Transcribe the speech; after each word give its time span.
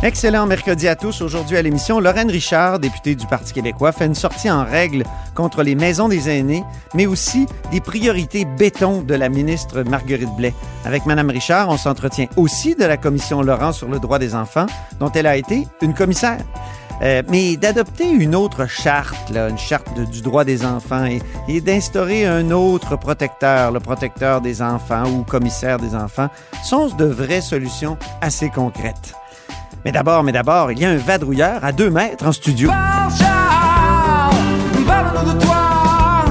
Excellent 0.00 0.46
mercredi 0.46 0.86
à 0.86 0.94
tous. 0.94 1.22
Aujourd'hui 1.22 1.56
à 1.56 1.62
l'émission, 1.62 1.98
Lorraine 1.98 2.30
Richard, 2.30 2.78
députée 2.78 3.16
du 3.16 3.26
Parti 3.26 3.52
québécois, 3.52 3.90
fait 3.90 4.06
une 4.06 4.14
sortie 4.14 4.48
en 4.48 4.64
règle 4.64 5.02
contre 5.34 5.64
les 5.64 5.74
maisons 5.74 6.08
des 6.08 6.30
aînés, 6.30 6.62
mais 6.94 7.06
aussi 7.06 7.46
des 7.72 7.80
priorités 7.80 8.44
béton 8.44 9.02
de 9.02 9.14
la 9.14 9.28
ministre 9.28 9.82
Marguerite 9.82 10.34
Blais. 10.36 10.54
Avec 10.84 11.04
Mme 11.04 11.30
Richard, 11.30 11.68
on 11.68 11.76
s'entretient 11.76 12.28
aussi 12.36 12.76
de 12.76 12.84
la 12.84 12.96
commission 12.96 13.42
Laurent 13.42 13.72
sur 13.72 13.88
le 13.88 13.98
droit 13.98 14.20
des 14.20 14.36
enfants, 14.36 14.66
dont 15.00 15.10
elle 15.10 15.26
a 15.26 15.36
été 15.36 15.66
une 15.82 15.94
commissaire. 15.94 16.38
Euh, 17.02 17.22
mais 17.28 17.56
d'adopter 17.56 18.08
une 18.08 18.36
autre 18.36 18.66
charte, 18.68 19.30
une 19.30 19.58
charte 19.58 19.98
du 19.98 20.22
droit 20.22 20.44
des 20.44 20.64
enfants, 20.64 21.06
et, 21.06 21.20
et 21.48 21.60
d'instaurer 21.60 22.24
un 22.24 22.52
autre 22.52 22.96
protecteur, 22.96 23.72
le 23.72 23.80
protecteur 23.80 24.40
des 24.42 24.62
enfants 24.62 25.08
ou 25.10 25.24
commissaire 25.24 25.78
des 25.78 25.96
enfants, 25.96 26.28
sont 26.62 26.86
de 26.86 27.04
vraies 27.04 27.40
solutions 27.40 27.98
assez 28.20 28.48
concrètes. 28.48 29.14
Mais 29.84 29.92
d'abord, 29.92 30.22
mais 30.24 30.32
d'abord, 30.32 30.72
il 30.72 30.78
y 30.80 30.84
a 30.84 30.90
un 30.90 30.96
vadrouilleur 30.96 31.64
à 31.64 31.72
deux 31.72 31.90
mètres 31.90 32.26
en 32.26 32.32
studio. 32.32 32.68
Parle, 32.68 33.12
Charles, 33.16 34.84
parle-nous 34.86 35.34
de 35.34 35.40
toi. 35.40 36.24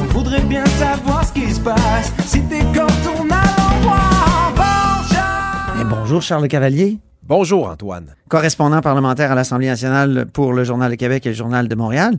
On 0.00 0.04
voudrait 0.04 0.40
bien 0.42 0.64
savoir 0.66 1.24
ce 1.26 1.32
qui 1.32 1.52
se 1.52 1.60
passe. 1.60 2.12
Si 2.26 2.40
t'es 2.42 2.60
comme 2.60 2.86
ton 3.04 3.20
endroit. 3.22 4.52
Parle, 4.54 5.04
Charles. 5.12 5.78
Eh, 5.80 5.84
bonjour 5.84 6.22
Charles 6.22 6.48
Cavalier, 6.48 6.98
Bonjour 7.24 7.68
Antoine. 7.68 8.14
correspondant 8.28 8.80
parlementaire 8.80 9.32
à 9.32 9.34
l'Assemblée 9.34 9.66
nationale 9.66 10.26
pour 10.32 10.52
le 10.54 10.64
Journal 10.64 10.90
de 10.90 10.96
Québec 10.96 11.26
et 11.26 11.30
le 11.30 11.34
Journal 11.34 11.68
de 11.68 11.74
Montréal. 11.74 12.14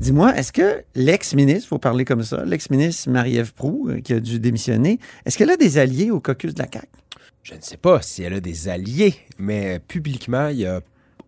Dis-moi, 0.00 0.34
est-ce 0.36 0.52
que 0.52 0.84
l'ex-ministre, 0.94 1.68
faut 1.68 1.78
parler 1.78 2.04
comme 2.04 2.22
ça, 2.22 2.44
l'ex-ministre 2.44 3.10
Marie-Ève 3.10 3.52
Proux, 3.54 3.88
euh, 3.88 4.00
qui 4.00 4.12
a 4.12 4.20
dû 4.20 4.38
démissionner, 4.38 4.98
est-ce 5.24 5.36
qu'elle 5.38 5.50
a 5.50 5.56
des 5.56 5.78
alliés 5.78 6.10
au 6.10 6.20
caucus 6.20 6.54
de 6.54 6.62
la 6.62 6.68
CAQ? 6.70 6.86
Je 7.48 7.54
ne 7.54 7.60
sais 7.62 7.76
pas 7.78 8.02
si 8.02 8.22
elle 8.22 8.34
a 8.34 8.40
des 8.40 8.68
alliés, 8.68 9.14
mais 9.38 9.78
publiquement, 9.78 10.48
il 10.48 10.58
n'y 10.58 10.66
a 10.66 10.80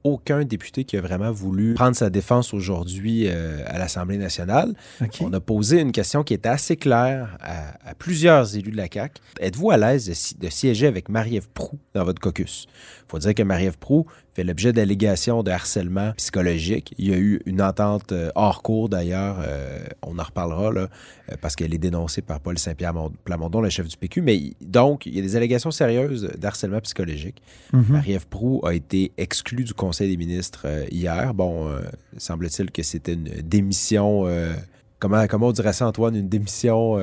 aucun 0.05 0.45
député 0.45 0.85
qui 0.85 0.97
a 0.97 1.01
vraiment 1.01 1.31
voulu 1.31 1.75
prendre 1.75 1.95
sa 1.97 2.09
défense 2.11 2.53
aujourd'hui 2.55 3.25
euh, 3.27 3.63
à 3.67 3.79
l'Assemblée 3.79 4.17
nationale. 4.17 4.75
On 5.21 5.33
a 5.33 5.41
posé 5.41 5.81
une 5.81 5.93
question 5.93 6.23
qui 6.23 6.33
était 6.35 6.49
assez 6.49 6.77
claire 6.77 7.37
à, 7.41 7.89
à 7.91 7.95
plusieurs 7.95 8.57
élus 8.57 8.71
de 8.71 8.77
la 8.79 8.87
CAQ. 8.93 9.21
Êtes-vous 9.41 9.71
à 9.71 9.77
l'aise 9.77 10.07
de, 10.09 10.15
si- 10.15 10.35
de 10.37 10.49
siéger 10.49 10.87
avec 10.87 11.09
Marie-Ève 11.11 11.49
Proux 11.53 11.79
dans 11.95 12.05
votre 12.05 12.21
caucus? 12.21 12.67
Il 13.07 13.11
faut 13.11 13.19
dire 13.19 13.35
que 13.35 13.43
Marie-Ève 13.43 13.79
Proux 13.79 14.07
fait 14.35 14.45
l'objet 14.45 14.73
d'allégations 14.73 15.43
de 15.43 15.51
harcèlement 15.51 16.13
psychologique. 16.17 16.95
Il 16.99 17.09
y 17.11 17.13
a 17.13 17.17
eu 17.19 17.41
une 17.47 17.61
entente 17.61 18.13
euh, 18.13 18.31
hors 18.37 18.63
cours 18.63 18.89
d'ailleurs, 18.89 19.39
euh, 19.45 19.81
on 20.03 20.19
en 20.19 20.23
reparlera, 20.23 20.71
là, 20.73 20.89
euh, 21.31 21.35
parce 21.41 21.57
qu'elle 21.57 21.75
est 21.75 21.79
dénoncée 21.79 22.23
par 22.23 22.39
Paul 22.41 22.59
Saint-Pierre 22.59 22.95
Mon- 22.95 23.11
Plamondon, 23.25 23.61
le 23.61 23.71
chef 23.71 23.89
du 23.89 23.97
PQ. 23.97 24.23
Mais 24.23 24.53
donc, 24.61 25.07
il 25.07 25.15
y 25.17 25.19
a 25.19 25.23
des 25.23 25.35
allégations 25.37 25.71
sérieuses 25.73 26.31
d'harcèlement 26.39 26.81
psychologique. 26.81 27.43
Mhm. 27.73 27.85
Marie-Ève 27.89 28.27
Proux 28.29 28.61
a 28.65 28.75
été 28.75 29.13
exclue 29.19 29.65
du 29.65 29.75
Conseil 29.75 30.09
des 30.11 30.17
ministres 30.17 30.67
hier. 30.91 31.35
Bon, 31.35 31.69
euh, 31.69 31.81
semble-t-il 32.17 32.71
que 32.71 32.83
c'était 32.83 33.15
une 33.15 33.25
démission. 33.43 34.27
euh, 34.27 34.53
comment, 35.01 35.27
comment 35.27 35.49
on 35.49 35.53
dirait 35.53 35.73
ça, 35.73 35.89
Antoine? 35.89 36.15
Une 36.15 36.29
démission. 36.29 36.99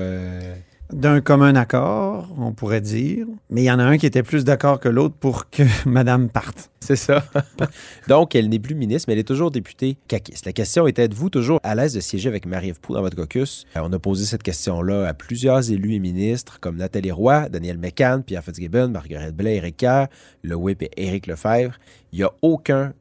D'un 0.93 1.19
commun 1.19 1.53
accord, 1.55 2.33
on 2.37 2.53
pourrait 2.53 2.79
dire, 2.79 3.27
mais 3.49 3.63
il 3.63 3.65
y 3.65 3.71
en 3.71 3.77
a 3.77 3.83
un 3.83 3.97
qui 3.97 4.05
était 4.05 4.23
plus 4.23 4.45
d'accord 4.45 4.79
que 4.79 4.87
l'autre 4.87 5.15
pour 5.19 5.49
que 5.49 5.63
Madame 5.85 6.29
parte. 6.29 6.71
C'est 6.79 6.95
ça. 6.95 7.25
Donc, 8.07 8.35
elle 8.35 8.47
n'est 8.47 8.57
plus 8.57 8.73
ministre, 8.73 9.07
mais 9.07 9.13
elle 9.13 9.19
est 9.19 9.27
toujours 9.27 9.51
députée 9.51 9.97
caquiste. 10.07 10.45
La 10.45 10.53
question 10.53 10.87
était 10.87 11.03
êtes-vous 11.03 11.29
toujours 11.29 11.59
à 11.63 11.75
l'aise 11.75 11.93
de 11.93 11.99
siéger 11.99 12.29
avec 12.29 12.45
Marie-Ève 12.45 12.79
Proux 12.79 12.93
dans 12.93 13.01
votre 13.01 13.17
caucus? 13.17 13.65
Euh, 13.75 13.81
On 13.83 13.91
a 13.91 13.99
posé 13.99 14.23
cette 14.23 14.43
question-là 14.43 15.05
à 15.05 15.13
plusieurs 15.13 15.69
élus 15.69 15.95
et 15.95 15.99
ministres 15.99 16.61
comme 16.61 16.77
Nathalie 16.77 17.11
Roy, 17.11 17.49
Daniel 17.49 17.77
McCann, 17.77 18.23
Pierre 18.23 18.45
Fitzgibbon, 18.45 18.87
Marguerite 18.87 19.35
Blais, 19.35 19.57
Éric 19.57 19.75
Kerr, 19.75 20.07
le 20.41 20.55
whip 20.55 20.83
et 20.83 20.91
Éric 20.95 21.27
Lefebvre. 21.27 21.77
Il 22.13 22.19
n'y 22.19 22.23
a 22.23 22.31
aucun 22.41 22.93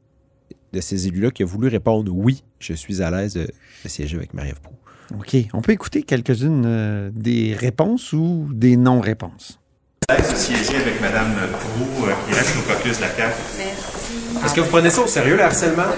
de 0.73 0.81
ces 0.81 1.07
élus-là 1.07 1.31
qui 1.31 1.43
a 1.43 1.45
voulu 1.45 1.69
répondre 1.69 2.11
oui, 2.13 2.43
je 2.59 2.73
suis 2.73 3.01
à 3.01 3.11
l'aise 3.11 3.35
de, 3.35 3.43
de 3.43 3.89
siéger 3.89 4.17
avec 4.17 4.33
Marie-Ève 4.33 4.59
Proux. 4.59 4.75
OK. 5.15 5.35
On 5.53 5.61
peut 5.61 5.71
écouter 5.71 6.03
quelques-unes 6.03 6.63
euh, 6.65 7.09
des 7.13 7.55
réponses 7.57 8.13
ou 8.13 8.49
des 8.51 8.75
non-réponses? 8.77 9.59
siéger 10.35 10.77
avec 10.77 11.01
Mme 11.01 11.35
Proux, 11.51 12.05
euh, 12.05 12.13
qui 12.25 12.33
reste 12.33 12.55
au 12.57 12.61
caucus 12.61 12.97
de 12.97 13.01
la 13.01 13.09
CAQ. 13.09 13.33
Est-ce 14.45 14.53
que 14.53 14.61
vous 14.61 14.69
prenez 14.69 14.89
ça 14.89 15.01
au 15.01 15.07
sérieux, 15.07 15.35
le 15.35 15.43
harcèlement? 15.43 15.83
À 15.83 15.91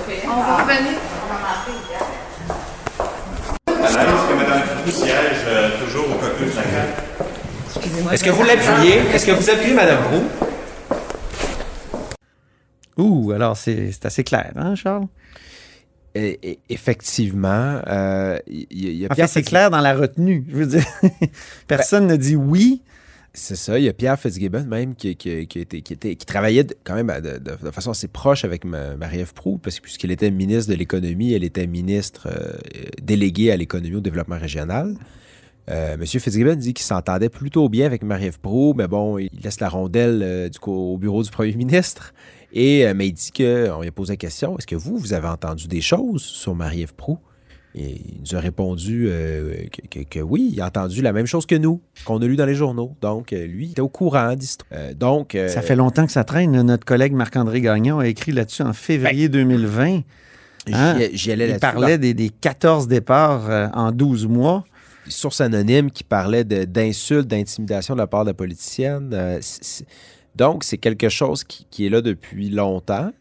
l'aise 4.03 4.21
que 4.27 4.33
Mme 4.35 4.61
Proux 4.81 4.91
siège 4.91 5.45
euh, 5.47 5.69
toujours 5.85 6.05
au 6.09 6.15
caucus 6.15 6.51
de 6.51 6.55
la 6.55 6.63
CAQ. 6.63 8.13
Est-ce 8.13 8.23
que 8.23 8.29
vous 8.31 8.43
l'appuyez? 8.43 9.01
Est-ce 9.13 9.25
que 9.27 9.31
vous 9.31 9.49
appuyez 9.49 9.75
Mme 9.75 9.99
Proux? 10.03 10.23
Ouh, 12.97 13.31
alors 13.31 13.55
c'est 13.55 13.91
assez 14.03 14.23
clair, 14.23 14.51
hein, 14.55 14.75
Charles? 14.75 15.05
Et- 16.43 16.59
effectivement, 16.69 17.81
euh, 17.87 18.37
il 18.47 18.67
y, 18.71 18.87
il 18.87 18.97
y 18.99 19.05
a 19.05 19.09
Pierre 19.09 19.29
c'est 19.29 19.43
clair 19.43 19.69
dans 19.69 19.79
la 19.81 19.93
retenue. 19.95 20.45
Je 20.49 20.55
veux 20.55 20.65
dire, 20.65 20.85
personne 21.67 22.07
ne 22.07 22.15
dit 22.15 22.35
oui. 22.35 22.81
C'est 23.33 23.55
ça. 23.55 23.77
Il 23.77 23.85
y 23.85 23.89
a 23.89 23.93
Pierre 23.93 24.19
Fitzgibbon 24.19 24.65
même 24.65 24.95
qui, 24.95 25.15
qui- 25.15 25.45
qui 25.47 25.59
était, 25.59 25.81
qui, 25.81 25.93
était- 25.93 26.15
travaillait 26.15 26.65
quand 26.83 26.95
même 26.95 27.11
de, 27.21 27.37
de- 27.37 27.63
de 27.63 27.71
façon 27.71 27.91
assez 27.91 28.07
proche 28.07 28.43
avec 28.43 28.65
ma- 28.65 28.95
Marie-Ève 28.95 29.33
Proux, 29.33 29.59
parce 29.59 29.77
que 29.77 29.83
puisqu'elle 29.83 30.11
était 30.11 30.31
ministre 30.31 30.71
de 30.71 30.77
l'économie, 30.77 31.33
elle 31.33 31.43
était 31.43 31.67
ministre 31.67 32.27
euh, 32.27 32.53
déléguée 33.01 33.51
à 33.51 33.57
l'économie 33.57 33.95
au 33.95 34.01
développement 34.01 34.39
régional. 34.39 34.95
Euh, 35.69 35.95
Monsieur 35.97 36.19
Fitzgibbon 36.19 36.55
dit 36.55 36.73
qu'il 36.73 36.83
s'entendait 36.85 37.29
plutôt 37.29 37.69
bien 37.69 37.85
avec 37.85 38.01
Marie-Ève 38.01 38.39
Proux, 38.39 38.73
mais 38.75 38.87
bon, 38.87 39.19
il 39.19 39.29
laisse 39.43 39.59
la 39.59 39.69
rondelle 39.69 40.21
euh, 40.23 40.49
du 40.49 40.57
coup, 40.57 40.73
au 40.73 40.97
bureau 40.97 41.21
du 41.21 41.29
premier 41.29 41.53
ministre. 41.53 42.13
Et, 42.53 42.87
euh, 42.87 42.93
mais 42.95 43.07
il 43.07 43.13
dit 43.13 43.31
qu'on 43.31 43.81
lui 43.81 43.87
a 43.87 43.91
posé 43.91 44.13
la 44.13 44.17
question 44.17 44.57
est-ce 44.57 44.67
que 44.67 44.75
vous, 44.75 44.97
vous 44.97 45.13
avez 45.13 45.27
entendu 45.27 45.67
des 45.67 45.81
choses 45.81 46.23
sur 46.23 46.55
Marie-Ève 46.55 46.93
Proux 46.95 47.19
Et 47.75 48.01
il 48.07 48.21
nous 48.21 48.35
a 48.35 48.39
répondu 48.39 49.07
euh, 49.09 49.65
que, 49.71 49.99
que- 49.99 50.03
que 50.05 50.19
oui, 50.19 50.49
il 50.53 50.59
a 50.61 50.65
entendu 50.65 51.01
la 51.03 51.13
même 51.13 51.27
chose 51.27 51.45
que 51.45 51.53
nous, 51.55 51.81
qu'on 52.05 52.19
a 52.21 52.25
lu 52.25 52.35
dans 52.35 52.47
les 52.47 52.55
journaux. 52.55 52.95
Donc, 53.01 53.33
euh, 53.33 53.45
lui, 53.45 53.67
il 53.67 53.71
était 53.71 53.81
au 53.81 53.89
courant 53.89 54.35
d'histoire. 54.35 54.67
Euh, 54.73 54.93
donc, 54.95 55.35
euh, 55.35 55.47
Ça 55.47 55.61
fait 55.61 55.75
longtemps 55.75 56.05
que 56.07 56.11
ça 56.11 56.23
traîne. 56.23 56.59
Notre 56.63 56.85
collègue 56.85 57.13
Marc-André 57.13 57.61
Gagnon 57.61 57.99
a 57.99 58.07
écrit 58.07 58.31
là-dessus 58.31 58.63
en 58.63 58.73
février 58.73 59.29
2020. 59.29 60.01
Hein? 60.73 60.97
j'y- 61.13 61.31
allais 61.31 61.51
Il 61.51 61.59
parlait 61.59 61.97
des, 61.99 62.13
des 62.13 62.29
14 62.29 62.87
départs 62.87 63.71
en 63.75 63.91
12 63.91 64.27
mois. 64.27 64.65
source 65.07 65.41
anonyme 65.41 65.89
qui 65.89 66.03
parlait 66.03 66.43
d'insultes, 66.43 67.27
d'intimidation 67.27 67.93
de 67.95 67.99
la 67.99 68.07
part 68.07 68.25
de 68.25 68.29
la 68.31 68.33
politicienne. 68.35 69.09
Euh, 69.13 69.39
donc, 70.35 70.63
c'est 70.63 70.77
quelque 70.77 71.09
chose 71.09 71.43
qui, 71.43 71.65
qui 71.69 71.85
est 71.85 71.89
là 71.89 72.01
depuis 72.01 72.49
longtemps. 72.49 73.11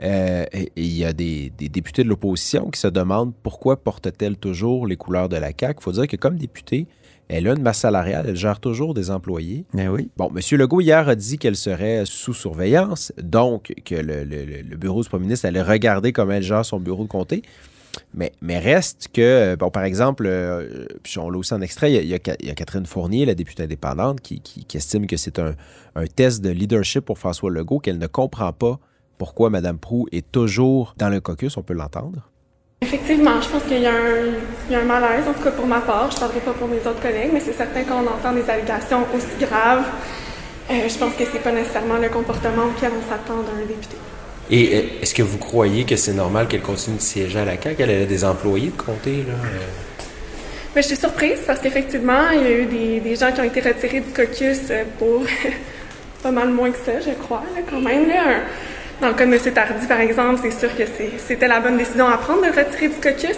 Euh, 0.00 0.44
et 0.52 0.70
il 0.76 0.96
y 0.96 1.04
a 1.04 1.12
des, 1.12 1.50
des 1.58 1.68
députés 1.68 2.04
de 2.04 2.08
l'opposition 2.08 2.70
qui 2.70 2.78
se 2.78 2.86
demandent 2.86 3.32
pourquoi 3.42 3.76
porte-t-elle 3.82 4.36
toujours 4.36 4.86
les 4.86 4.96
couleurs 4.96 5.28
de 5.28 5.36
la 5.36 5.48
CAQ. 5.58 5.80
Il 5.80 5.82
faut 5.82 5.92
dire 5.92 6.06
que 6.06 6.14
comme 6.16 6.36
députée, 6.36 6.86
elle 7.26 7.48
a 7.48 7.52
une 7.52 7.62
masse 7.62 7.80
salariale, 7.80 8.26
elle 8.28 8.36
gère 8.36 8.60
toujours 8.60 8.94
des 8.94 9.10
employés. 9.10 9.64
Mais 9.74 9.88
oui. 9.88 10.08
Bon, 10.16 10.30
M. 10.34 10.40
Legault, 10.58 10.80
hier, 10.80 11.08
a 11.08 11.14
dit 11.16 11.36
qu'elle 11.36 11.56
serait 11.56 12.04
sous 12.06 12.32
surveillance, 12.32 13.12
donc 13.20 13.74
que 13.84 13.96
le, 13.96 14.22
le- 14.24 14.44
le- 14.44 14.62
le 14.62 14.76
bureau 14.76 15.02
du 15.02 15.08
premier 15.08 15.24
ministre 15.24 15.46
allait 15.46 15.62
regarder 15.62 16.12
comment 16.12 16.32
elle 16.32 16.42
gère 16.44 16.64
son 16.64 16.78
bureau 16.78 17.02
de 17.02 17.08
comté. 17.08 17.42
Mais, 18.14 18.58
reste 18.58 19.08
que, 19.12 19.54
bon, 19.56 19.70
par 19.70 19.84
exemple, 19.84 20.24
euh, 20.26 20.86
puis 21.02 21.18
on 21.18 21.30
l'a 21.30 21.38
aussi 21.38 21.54
en 21.54 21.60
extrait, 21.60 21.92
il 21.92 22.06
y, 22.06 22.14
a, 22.14 22.18
Catherine 22.18 22.86
Fournier, 22.86 23.26
la 23.26 23.34
députée 23.34 23.62
indépendante, 23.64 24.20
qui, 24.20 24.66
estime 24.74 25.06
que 25.06 25.16
c'est 25.16 25.38
un, 25.38 25.54
test 26.14 26.42
de 26.42 26.50
leadership 26.50 27.04
pour 27.04 27.18
François 27.18 27.50
Legault, 27.50 27.80
qu'elle 27.80 27.98
ne 27.98 28.06
comprend 28.06 28.52
pas 28.52 28.78
pourquoi 29.18 29.50
Mme 29.50 29.78
Prou 29.78 30.06
est 30.12 30.30
toujours 30.30 30.94
dans 30.96 31.08
le 31.08 31.20
caucus, 31.20 31.56
on 31.56 31.62
peut 31.62 31.74
l'entendre. 31.74 32.28
Effectivement, 32.80 33.40
je 33.40 33.48
pense 33.48 33.64
qu'il 33.64 33.80
y, 33.80 33.86
a 33.86 33.92
un- 33.92 34.84
malaise, 34.84 35.26
en 35.28 35.32
tout 35.32 35.42
cas 35.42 35.50
pour 35.50 35.66
ma 35.66 35.80
part. 35.80 36.10
Je 36.10 36.16
ne 36.16 36.20
parlerai 36.20 36.40
pas 36.40 36.52
pour 36.52 36.68
mes 36.68 36.78
autres 36.78 37.02
collègues, 37.02 37.30
mais 37.32 37.40
c'est 37.40 37.52
certain 37.52 37.82
qu'on 37.82 38.06
entend 38.06 38.32
des 38.32 38.48
allégations 38.48 39.04
aussi 39.14 39.44
graves. 39.44 39.84
Euh, 40.70 40.88
je 40.88 40.98
pense 40.98 41.14
que 41.14 41.24
c'est 41.24 41.42
pas 41.42 41.50
nécessairement 41.50 41.96
le 41.96 42.08
comportement 42.08 42.66
auquel 42.66 42.92
on 42.96 43.10
s'attend 43.10 43.42
d'un 43.42 43.66
député. 43.66 43.96
Et 44.50 44.76
euh, 44.76 44.82
est-ce 45.02 45.14
que 45.14 45.22
vous 45.22 45.38
croyez 45.38 45.84
que 45.84 45.96
c'est 45.96 46.12
normal 46.12 46.48
qu'elle 46.48 46.62
continue 46.62 46.96
de 46.96 47.02
siéger 47.02 47.38
à 47.38 47.44
la 47.44 47.60
CAQ? 47.60 47.82
Elle 47.82 48.02
a 48.02 48.06
des 48.06 48.24
employés 48.24 48.70
de 48.76 48.82
comté, 48.82 49.24
là. 49.26 49.34
euh. 49.34 49.58
Mais 50.74 50.82
je 50.82 50.88
suis 50.88 50.96
surprise 50.96 51.40
parce 51.46 51.60
qu'effectivement, 51.60 52.30
il 52.32 52.42
y 52.42 52.46
a 52.46 52.50
eu 52.50 52.66
des, 52.66 53.00
des 53.00 53.16
gens 53.16 53.32
qui 53.32 53.40
ont 53.40 53.44
été 53.44 53.60
retirés 53.60 54.00
du 54.00 54.12
caucus 54.12 54.60
euh, 54.70 54.84
pour 54.98 55.22
pas 56.22 56.30
mal 56.30 56.48
moins 56.48 56.70
que 56.70 56.78
ça, 56.78 57.00
je 57.00 57.10
crois, 57.22 57.42
là, 57.54 57.62
quand 57.68 57.80
même. 57.80 58.08
Là. 58.08 58.40
Dans 59.00 59.08
le 59.08 59.14
cas 59.14 59.26
de 59.26 59.32
M. 59.32 59.40
Tardy, 59.54 59.86
par 59.86 60.00
exemple, 60.00 60.40
c'est 60.42 60.58
sûr 60.58 60.76
que 60.76 60.82
c'était 61.18 61.46
la 61.48 61.60
bonne 61.60 61.76
décision 61.76 62.08
à 62.08 62.16
prendre 62.16 62.42
de 62.42 62.48
retirer 62.48 62.88
du 62.88 62.96
caucus. 62.96 63.36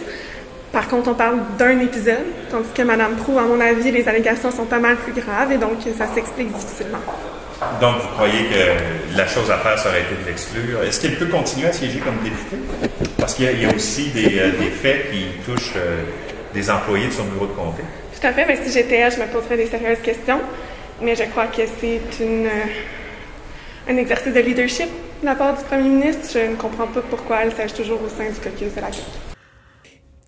Par 0.72 0.88
contre, 0.88 1.10
on 1.10 1.14
parle 1.14 1.38
d'un 1.58 1.80
épisode, 1.80 2.24
tandis 2.50 2.68
que 2.74 2.82
Mme 2.82 3.16
Prou, 3.16 3.38
à 3.38 3.42
mon 3.42 3.60
avis, 3.60 3.90
les 3.90 4.06
allégations 4.08 4.50
sont 4.50 4.66
pas 4.66 4.78
mal 4.78 4.96
plus 4.96 5.12
graves 5.12 5.50
et 5.52 5.58
donc 5.58 5.78
ça 5.98 6.06
s'explique 6.14 6.52
difficilement. 6.52 6.98
Donc, 7.80 8.00
vous 8.00 8.08
croyez 8.08 8.44
que 8.46 9.16
la 9.16 9.26
chose 9.26 9.50
à 9.50 9.58
faire, 9.58 9.78
ça 9.78 9.90
aurait 9.90 10.00
été 10.02 10.14
de 10.22 10.26
l'exclure? 10.26 10.82
Est-ce 10.82 11.00
qu'elle 11.00 11.16
peut 11.16 11.26
continuer 11.26 11.66
à 11.68 11.72
siéger 11.72 11.98
comme 11.98 12.16
députée? 12.24 12.56
Parce 13.18 13.34
qu'il 13.34 13.44
y, 13.44 13.48
a- 13.48 13.52
il 13.52 13.62
y 13.62 13.66
a 13.66 13.74
aussi 13.74 14.10
des, 14.10 14.38
euh, 14.38 14.50
des 14.58 14.70
faits 14.70 15.10
qui 15.10 15.24
touchent 15.44 15.74
euh, 15.76 16.02
des 16.54 16.70
employés 16.70 17.06
de 17.08 17.12
son 17.12 17.24
bureau 17.24 17.46
de 17.46 17.52
comté. 17.52 17.82
Tout 18.18 18.26
à 18.26 18.32
fait, 18.32 18.46
mais 18.46 18.58
si 18.64 18.72
j'étais 18.72 18.96
elle, 18.96 19.12
je 19.12 19.18
me 19.20 19.26
poserais 19.26 19.56
des 19.58 19.66
sérieuses 19.66 20.00
questions. 20.02 20.40
Mais 21.02 21.14
je 21.16 21.24
crois 21.24 21.46
que 21.48 21.62
c'est 21.80 22.00
une, 22.24 22.46
euh, 22.46 23.90
un 23.90 23.96
exercice 23.96 24.32
de 24.32 24.40
leadership 24.40 24.88
de 25.20 25.26
la 25.26 25.34
part 25.34 25.56
du 25.56 25.64
premier 25.64 25.88
ministre. 25.88 26.28
Je 26.32 26.50
ne 26.50 26.56
comprends 26.56 26.86
pas 26.86 27.02
pourquoi 27.02 27.42
elle 27.44 27.52
siège 27.54 27.74
toujours 27.74 28.00
au 28.02 28.08
sein 28.08 28.28
du 28.30 28.36
caucus 28.40 28.74
de 28.74 28.80
la 28.80 28.90
CAQ. 28.92 29.02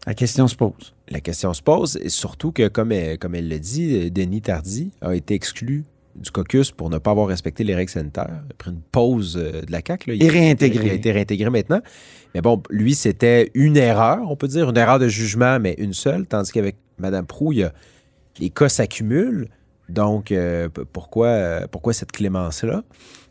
La 0.07 0.15
question 0.15 0.49
se 0.49 0.57
pose. 0.57 0.95
La 1.09 1.21
question 1.21 1.53
se 1.55 1.63
pose, 1.63 1.99
et 2.03 2.09
surtout 2.09 2.53
que, 2.53 2.69
comme 2.69 2.91
elle, 2.93 3.19
comme 3.19 3.35
elle 3.35 3.49
l'a 3.49 3.59
dit, 3.59 4.11
Denis 4.11 4.43
Tardy 4.43 4.91
a 5.01 5.15
été 5.15 5.35
exclu 5.35 5.85
du 6.17 6.31
caucus 6.31 6.71
pour 6.71 6.91
ne 6.91 6.99
pas 6.99 7.11
avoir 7.13 7.27
respecté 7.29 7.65
les 7.65 7.75
règles 7.75 7.91
sanitaires. 7.91 8.29
Il 8.47 8.53
a 8.53 8.55
pris 8.59 8.71
une 8.71 8.81
pause 8.81 9.39
euh, 9.41 9.63
de 9.63 9.73
la 9.73 9.81
CAQ. 9.87 10.11
là. 10.11 10.17
Il 10.17 10.23
Et 10.25 10.29
a- 10.29 10.33
réintégré. 10.33 10.85
Il 10.87 10.91
a 10.91 10.95
été 10.95 11.13
réintégré 11.13 11.51
maintenant. 11.51 11.81
Mais 12.35 12.41
bon, 12.41 12.63
lui, 12.71 12.95
c'était 12.95 13.51
une 13.55 13.77
erreur, 13.77 14.31
on 14.31 14.37
peut 14.37 14.49
dire, 14.49 14.69
une 14.71 14.77
erreur 14.77 14.99
de 14.99 15.09
jugement, 15.09 15.59
mais 15.61 15.75
une 15.79 15.93
seule, 15.95 16.27
tandis 16.27 16.53
qu'avec 16.53 16.77
Mme 16.99 17.27
Proux, 17.27 17.53
il 17.53 17.59
y 17.61 17.65
a- 17.65 17.73
les 18.39 18.51
cas 18.51 18.69
s'accumulent. 18.69 19.49
Donc, 19.89 20.33
euh, 20.33 20.69
pourquoi, 20.93 21.27
euh, 21.29 21.67
pourquoi 21.71 21.93
cette 21.93 22.13
clémence-là? 22.13 22.83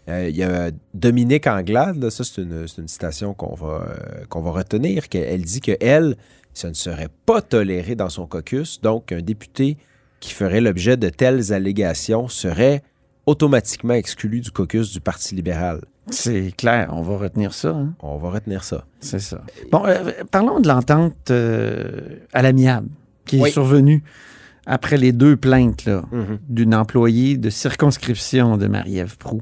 Euh, 0.10 0.28
il 0.30 0.36
y 0.36 0.44
a 0.44 0.72
Dominique 0.94 1.48
Anglade, 1.48 2.02
là, 2.02 2.10
ça 2.10 2.24
c'est 2.24 2.42
une, 2.42 2.66
une 2.78 2.88
citation 2.88 3.34
qu'on 3.34 3.56
va, 3.56 3.88
qu'on 4.30 4.42
va 4.42 4.52
retenir, 4.52 5.10
qu'elle 5.10 5.42
dit 5.44 5.62
que 5.62 5.72
elle, 5.80 6.18
ça 6.54 6.68
ne 6.70 6.74
serait 6.74 7.08
pas 7.26 7.42
toléré 7.42 7.96
dans 7.96 8.10
son 8.10 8.26
caucus, 8.28 8.82
donc 8.82 9.12
un 9.12 9.22
député 9.22 9.78
qui 10.22 10.34
ferait 10.34 10.62
l'objet 10.62 10.96
de 10.96 11.10
telles 11.10 11.52
allégations 11.52 12.30
serait 12.30 12.82
automatiquement 13.26 13.94
exclu 13.96 14.40
du 14.40 14.52
caucus 14.52 14.92
du 14.94 15.02
Parti 15.02 15.36
libéral. 15.36 15.82
C'est 16.10 16.52
clair, 16.58 16.90
on 16.94 17.02
va 17.02 17.18
retenir 17.18 17.54
ça. 17.54 17.70
hein? 17.70 17.94
On 18.00 18.18
va 18.18 18.30
retenir 18.32 18.64
ça. 18.64 18.86
C'est 19.00 19.20
ça. 19.20 19.44
Bon, 19.72 19.84
euh, 19.86 20.12
parlons 20.32 20.60
de 20.60 20.68
l'entente 20.68 21.30
euh, 21.32 22.18
à 22.34 22.42
l'amiable 22.42 22.88
qui 23.26 23.42
est 23.42 23.52
survenue 23.52 24.04
après 24.66 24.98
les 24.98 25.12
deux 25.12 25.36
plaintes 25.38 25.86
là, 25.86 26.04
Mhm. 26.12 26.40
d'une 26.50 26.76
employée 26.76 27.38
de 27.38 27.50
circonscription 27.50 28.58
de 28.58 28.68
Marie-Ève 28.68 29.18
Proux. 29.18 29.42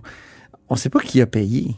On 0.70 0.76
ne 0.76 0.80
sait 0.80 0.90
pas 0.90 1.00
qui 1.00 1.22
a 1.22 1.26
payé. 1.26 1.76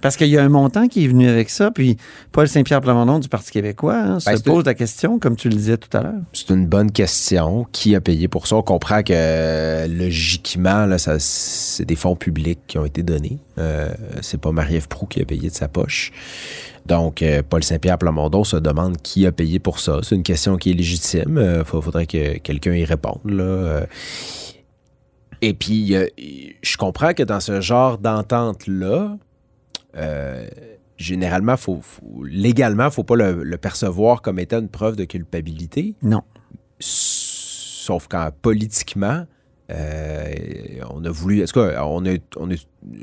Parce 0.00 0.16
qu'il 0.16 0.28
y 0.28 0.38
a 0.38 0.42
un 0.44 0.48
montant 0.48 0.86
qui 0.86 1.04
est 1.04 1.08
venu 1.08 1.28
avec 1.28 1.50
ça, 1.50 1.70
puis 1.72 1.96
Paul 2.30 2.46
Saint-Pierre 2.46 2.80
Plamondon 2.80 3.18
du 3.18 3.28
Parti 3.28 3.50
québécois 3.50 3.96
hein, 3.96 4.20
se 4.20 4.30
Ben, 4.30 4.40
pose 4.40 4.64
la 4.64 4.74
question, 4.74 5.18
comme 5.18 5.34
tu 5.34 5.48
le 5.48 5.56
disais 5.56 5.76
tout 5.76 5.94
à 5.96 6.02
l'heure. 6.02 6.20
C'est 6.32 6.50
une 6.50 6.66
bonne 6.66 6.92
question. 6.92 7.66
Qui 7.72 7.96
a 7.96 8.00
payé 8.00 8.28
pour 8.28 8.46
ça? 8.46 8.56
On 8.56 8.62
comprend 8.62 9.02
que 9.02 9.12
euh, 9.14 9.86
logiquement, 9.88 10.86
là, 10.86 10.98
ça, 10.98 11.16
c'est 11.18 11.84
des 11.84 11.96
fonds 11.96 12.14
publics 12.14 12.60
qui 12.68 12.78
ont 12.78 12.84
été 12.84 13.02
donnés. 13.02 13.38
Euh, 13.58 13.88
c'est 14.20 14.40
pas 14.40 14.52
Marie-Ève 14.52 14.86
Proux 14.86 15.06
qui 15.06 15.20
a 15.20 15.24
payé 15.24 15.48
de 15.50 15.54
sa 15.54 15.66
poche. 15.68 16.12
Donc, 16.86 17.20
euh, 17.20 17.42
Paul 17.46 17.64
Saint-Pierre 17.64 17.98
Plamondon 17.98 18.44
se 18.44 18.56
demande 18.56 18.96
qui 19.02 19.26
a 19.26 19.32
payé 19.32 19.58
pour 19.58 19.80
ça. 19.80 19.98
C'est 20.02 20.14
une 20.14 20.22
question 20.22 20.56
qui 20.56 20.70
est 20.70 20.74
légitime. 20.74 21.38
Il 21.58 21.64
faudrait 21.64 22.06
que 22.06 22.38
quelqu'un 22.38 22.72
y 22.74 22.84
réponde. 22.84 23.20
Là. 23.24 23.42
Euh, 23.42 23.86
Et 25.42 25.54
puis, 25.54 25.94
euh, 25.94 26.06
je 26.62 26.76
comprends 26.76 27.14
que 27.14 27.22
dans 27.22 27.40
ce 27.40 27.60
genre 27.60 27.98
d'entente-là, 27.98 29.16
euh, 29.96 30.46
généralement, 30.96 31.56
faut, 31.56 31.80
faut- 31.80 32.24
légalement, 32.24 32.84
il 32.84 32.86
ne 32.86 32.90
faut 32.92 33.04
pas 33.04 33.16
le, 33.16 33.42
le 33.42 33.56
percevoir 33.56 34.22
comme 34.22 34.38
étant 34.38 34.58
une 34.60 34.68
preuve 34.68 34.96
de 34.96 35.04
culpabilité. 35.04 35.94
Non. 36.02 36.22
Sauf 36.80 38.06
quand 38.08 38.30
politiquement, 38.42 39.26
euh, 39.70 40.32
on 40.90 41.04
a 41.04 41.10
voulu. 41.10 41.40
Est-ce 41.40 41.58
on 41.58 42.06
a, 42.06 42.16
on 42.36 42.50
a- 42.50 42.54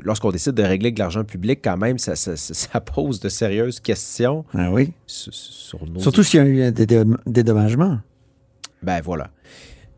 lorsqu'on 0.02 0.30
décide 0.30 0.52
de 0.54 0.62
régler 0.62 0.90
de 0.92 0.98
l'argent 0.98 1.24
public, 1.24 1.60
quand 1.62 1.76
même, 1.76 1.98
ça, 1.98 2.16
ça- 2.16 2.36
ça- 2.36 2.54
ça 2.54 2.80
pose 2.80 3.20
de 3.20 3.28
sérieuses 3.28 3.80
questions 3.80 4.44
Ah 4.54 4.70
oui. 4.72 4.92
sur, 5.06 5.32
sur 5.34 5.86
nos. 5.86 6.00
Surtout 6.00 6.22
s'il 6.22 6.40
y 6.40 6.42
a 6.42 6.46
eu 6.46 6.62
un 6.62 6.70
dédom- 6.70 7.16
dédommagement. 7.26 7.98
Ben 8.82 9.00
voilà. 9.02 9.30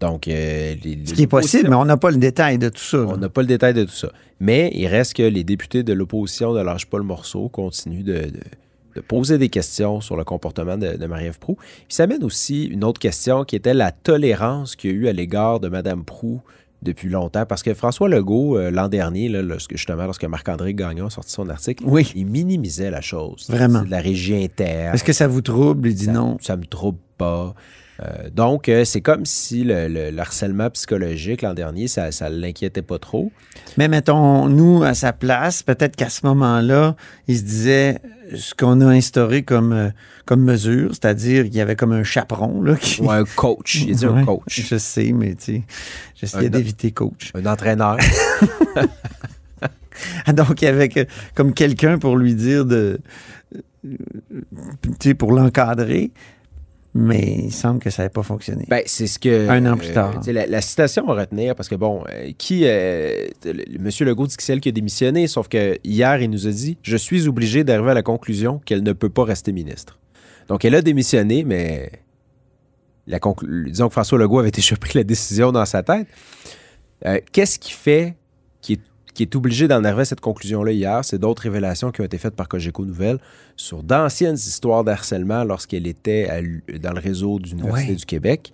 Donc, 0.00 0.28
euh, 0.28 0.74
les- 0.84 0.98
Ce 1.04 1.14
qui 1.14 1.22
est 1.22 1.26
possible, 1.26 1.68
mais 1.70 1.76
on 1.76 1.84
n'a 1.84 1.96
pas 1.96 2.10
le 2.10 2.18
détail 2.18 2.58
de 2.58 2.68
tout 2.68 2.78
ça. 2.82 2.98
On 2.98 3.16
n'a 3.16 3.28
pas 3.28 3.40
le 3.40 3.48
détail 3.48 3.74
de 3.74 3.84
tout 3.84 3.90
ça. 3.90 4.12
Mais 4.40 4.70
il 4.74 4.86
reste 4.86 5.14
que 5.14 5.22
les 5.24 5.42
députés 5.44 5.82
de 5.82 5.92
l'opposition 5.92 6.52
ne 6.52 6.62
lâchent 6.62 6.86
pas 6.86 6.98
le 6.98 7.04
morceau, 7.04 7.48
continuent 7.48 8.04
de, 8.04 8.12
de- 8.14 8.32
de 8.96 9.00
poser 9.00 9.38
des 9.38 9.48
questions 9.48 10.00
sur 10.00 10.16
le 10.16 10.24
comportement 10.24 10.76
de, 10.78 10.96
de 10.96 11.06
Marie-Ève 11.06 11.38
Proux. 11.38 11.56
Puis 11.56 11.84
ça 11.96 12.04
amène 12.04 12.24
aussi 12.24 12.64
une 12.64 12.84
autre 12.84 12.98
question 13.00 13.44
qui 13.44 13.54
était 13.56 13.74
la 13.74 13.90
tolérance 13.92 14.76
qu'il 14.76 14.90
y 14.90 14.94
a 14.94 14.96
eu 14.96 15.08
à 15.08 15.12
l'égard 15.12 15.60
de 15.60 15.68
Mme 15.68 16.04
Proux 16.04 16.40
depuis 16.82 17.08
longtemps. 17.08 17.44
Parce 17.44 17.62
que 17.64 17.74
François 17.74 18.08
Legault, 18.08 18.56
euh, 18.56 18.70
l'an 18.70 18.88
dernier, 18.88 19.28
là, 19.28 19.42
lorsque, 19.42 19.72
justement, 19.76 20.04
lorsque 20.04 20.24
Marc-André 20.24 20.74
Gagnon 20.74 21.06
a 21.06 21.10
sorti 21.10 21.32
son 21.32 21.48
article, 21.48 21.84
Oui. 21.86 22.10
il 22.16 22.26
minimisait 22.26 22.90
la 22.90 23.00
chose. 23.00 23.46
Vraiment. 23.48 23.80
C'est 23.80 23.86
de 23.86 23.90
la 23.90 24.00
régie 24.00 24.42
interne. 24.44 24.94
Est-ce 24.94 25.04
que 25.04 25.12
ça 25.12 25.26
vous 25.26 25.42
trouble? 25.42 25.88
Il 25.88 25.94
dit 25.94 26.04
ça, 26.06 26.12
non. 26.12 26.36
Ça 26.40 26.56
me 26.56 26.64
trouble 26.64 26.98
pas. 27.18 27.54
Euh, 28.00 28.30
donc, 28.32 28.68
euh, 28.68 28.84
c'est 28.84 29.00
comme 29.00 29.26
si 29.26 29.64
le, 29.64 29.88
le- 29.88 30.10
le 30.12 30.18
harcèlement 30.20 30.70
psychologique 30.70 31.42
l'an 31.42 31.52
dernier, 31.54 31.88
ça 31.88 32.10
ne 32.10 32.28
l'inquiétait 32.36 32.82
pas 32.82 32.98
trop. 33.00 33.32
Mais 33.76 33.88
mettons, 33.88 34.46
nous, 34.48 34.84
à 34.84 34.94
sa 34.94 35.12
place, 35.12 35.64
peut-être 35.64 35.96
qu'à 35.96 36.08
ce 36.08 36.24
moment-là, 36.26 36.94
il 37.26 37.36
se 37.38 37.42
disait 37.42 37.98
ce 38.36 38.54
qu'on 38.54 38.80
a 38.82 38.86
instauré 38.86 39.42
comme, 39.42 39.72
euh, 39.72 39.88
comme 40.26 40.42
mesure, 40.44 40.90
c'est-à-dire 40.92 41.44
qu'il 41.44 41.56
y 41.56 41.60
avait 41.60 41.74
comme 41.74 41.90
un 41.92 42.04
chaperon. 42.04 42.62
Là, 42.62 42.76
qui... 42.76 43.02
Ou 43.02 43.10
un 43.10 43.24
coach. 43.24 43.82
Il 43.88 43.96
dit 43.96 44.06
un 44.06 44.24
coach. 44.24 44.60
Je 44.68 44.76
sais, 44.76 45.10
mais 45.12 45.34
tu 45.34 45.44
sais, 45.56 45.62
j'essayais 46.14 46.50
d'éviter 46.58 46.92
coach. 46.92 47.32
Un 47.34 47.46
entraîneur. 47.46 47.96
Donc, 50.32 50.62
il 50.62 50.66
y 50.66 50.68
avait 50.68 50.88
que- 50.88 51.06
comme 51.34 51.52
quelqu'un 51.52 51.98
pour 51.98 52.16
lui 52.16 52.34
dire 52.34 52.64
de. 52.64 53.00
Tu 53.82 53.96
sais, 55.02 55.14
pour 55.14 55.32
l'encadrer. 55.32 56.12
Mais 56.94 57.36
il 57.44 57.52
semble 57.52 57.80
que 57.80 57.90
ça 57.90 58.02
n'avait 58.02 58.12
pas 58.12 58.22
fonctionné. 58.22 58.64
Ben, 58.68 58.82
c'est 58.86 59.06
ce 59.06 59.18
que. 59.18 59.48
Un 59.48 59.66
an 59.66 59.76
plus 59.76 59.92
tard. 59.92 60.14
tu 60.18 60.24
sais, 60.24 60.32
la, 60.32 60.46
la 60.46 60.60
citation 60.62 61.08
à 61.10 61.14
retenir, 61.14 61.54
parce 61.54 61.68
que 61.68 61.74
bon, 61.74 62.02
euh, 62.10 62.32
qui. 62.38 62.62
euh, 62.64 63.26
le- 63.44 63.78
Monsieur 63.78 64.04
Legault 64.06 64.26
dit 64.26 64.36
que 64.36 64.42
c'est 64.42 64.52
elle 64.54 64.60
qui 64.60 64.70
a 64.70 64.72
démissionné, 64.72 65.26
sauf 65.26 65.48
que 65.48 65.78
hier, 65.84 66.20
il 66.22 66.30
nous 66.30 66.46
a 66.46 66.50
dit 66.50 66.78
Je 66.82 66.96
suis 66.96 67.28
obligé 67.28 67.62
d'arriver 67.62 67.90
à 67.90 67.94
la 67.94 68.02
conclusion 68.02 68.60
qu'elle 68.64 68.82
ne 68.82 68.92
peut 68.92 69.10
pas 69.10 69.24
rester 69.24 69.52
ministre. 69.52 69.98
Donc, 70.48 70.64
elle 70.64 70.74
a 70.74 70.82
démissionné, 70.82 71.44
mais. 71.44 71.90
La 73.06 73.18
conclu- 73.18 73.70
Disons 73.70 73.88
que 73.88 73.92
François 73.92 74.18
Legault 74.18 74.40
avait 74.40 74.50
déjà 74.50 74.76
pris 74.80 74.96
la 74.98 75.04
décision 75.04 75.52
dans 75.52 75.64
sa 75.66 75.82
tête. 75.82 76.06
Euh, 77.06 77.20
Qu'est-ce 77.32 77.58
qui 77.58 77.72
fait 77.72 78.16
qu'il 78.60 78.76
est, 78.78 78.80
qu'il 79.12 79.24
est 79.26 79.34
obligé 79.36 79.68
d'en 79.68 79.82
arriver 79.84 80.02
à 80.02 80.04
cette 80.04 80.20
conclusion-là 80.20 80.72
hier? 80.72 81.04
C'est 81.04 81.18
d'autres 81.18 81.42
révélations 81.42 81.90
qui 81.90 82.00
ont 82.00 82.04
été 82.04 82.18
faites 82.18 82.34
par 82.36 82.48
Cogeco 82.48 82.84
Nouvelles 82.84 83.18
sur 83.56 83.82
d'anciennes 83.82 84.34
histoires 84.36 84.84
d'harcèlement 84.84 85.44
lorsqu'elle 85.44 85.86
était 85.86 86.28
à 86.28 86.40
dans 86.78 86.92
le 86.92 87.00
réseau 87.00 87.38
de 87.38 87.46
l'Université 87.48 87.90
Ouais. 87.92 87.96
du 87.96 88.04
Québec. 88.06 88.52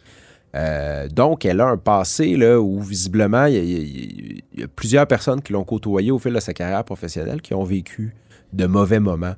Euh, 0.55 1.09
donc, 1.09 1.45
elle 1.45 1.61
a 1.61 1.67
un 1.67 1.77
passé 1.77 2.37
là, 2.37 2.61
où 2.61 2.81
visiblement, 2.81 3.47
il 3.47 3.55
y, 3.55 3.59
a- 3.59 3.63
y 3.63 4.45
y 4.63 4.67
plusieurs 4.69 5.07
personnes 5.07 5.43
qui 5.43 5.53
l'ont 5.53 5.65
côtoyée 5.65 6.13
au 6.13 6.19
fil 6.21 6.33
de 6.33 6.39
sa 6.41 6.53
carrière 6.55 6.85
professionnelle 6.85 7.43
qui 7.43 7.55
ont 7.55 7.65
vécu 7.65 8.15
de 8.53 8.67
mauvais 8.67 9.01
moments. 9.01 9.35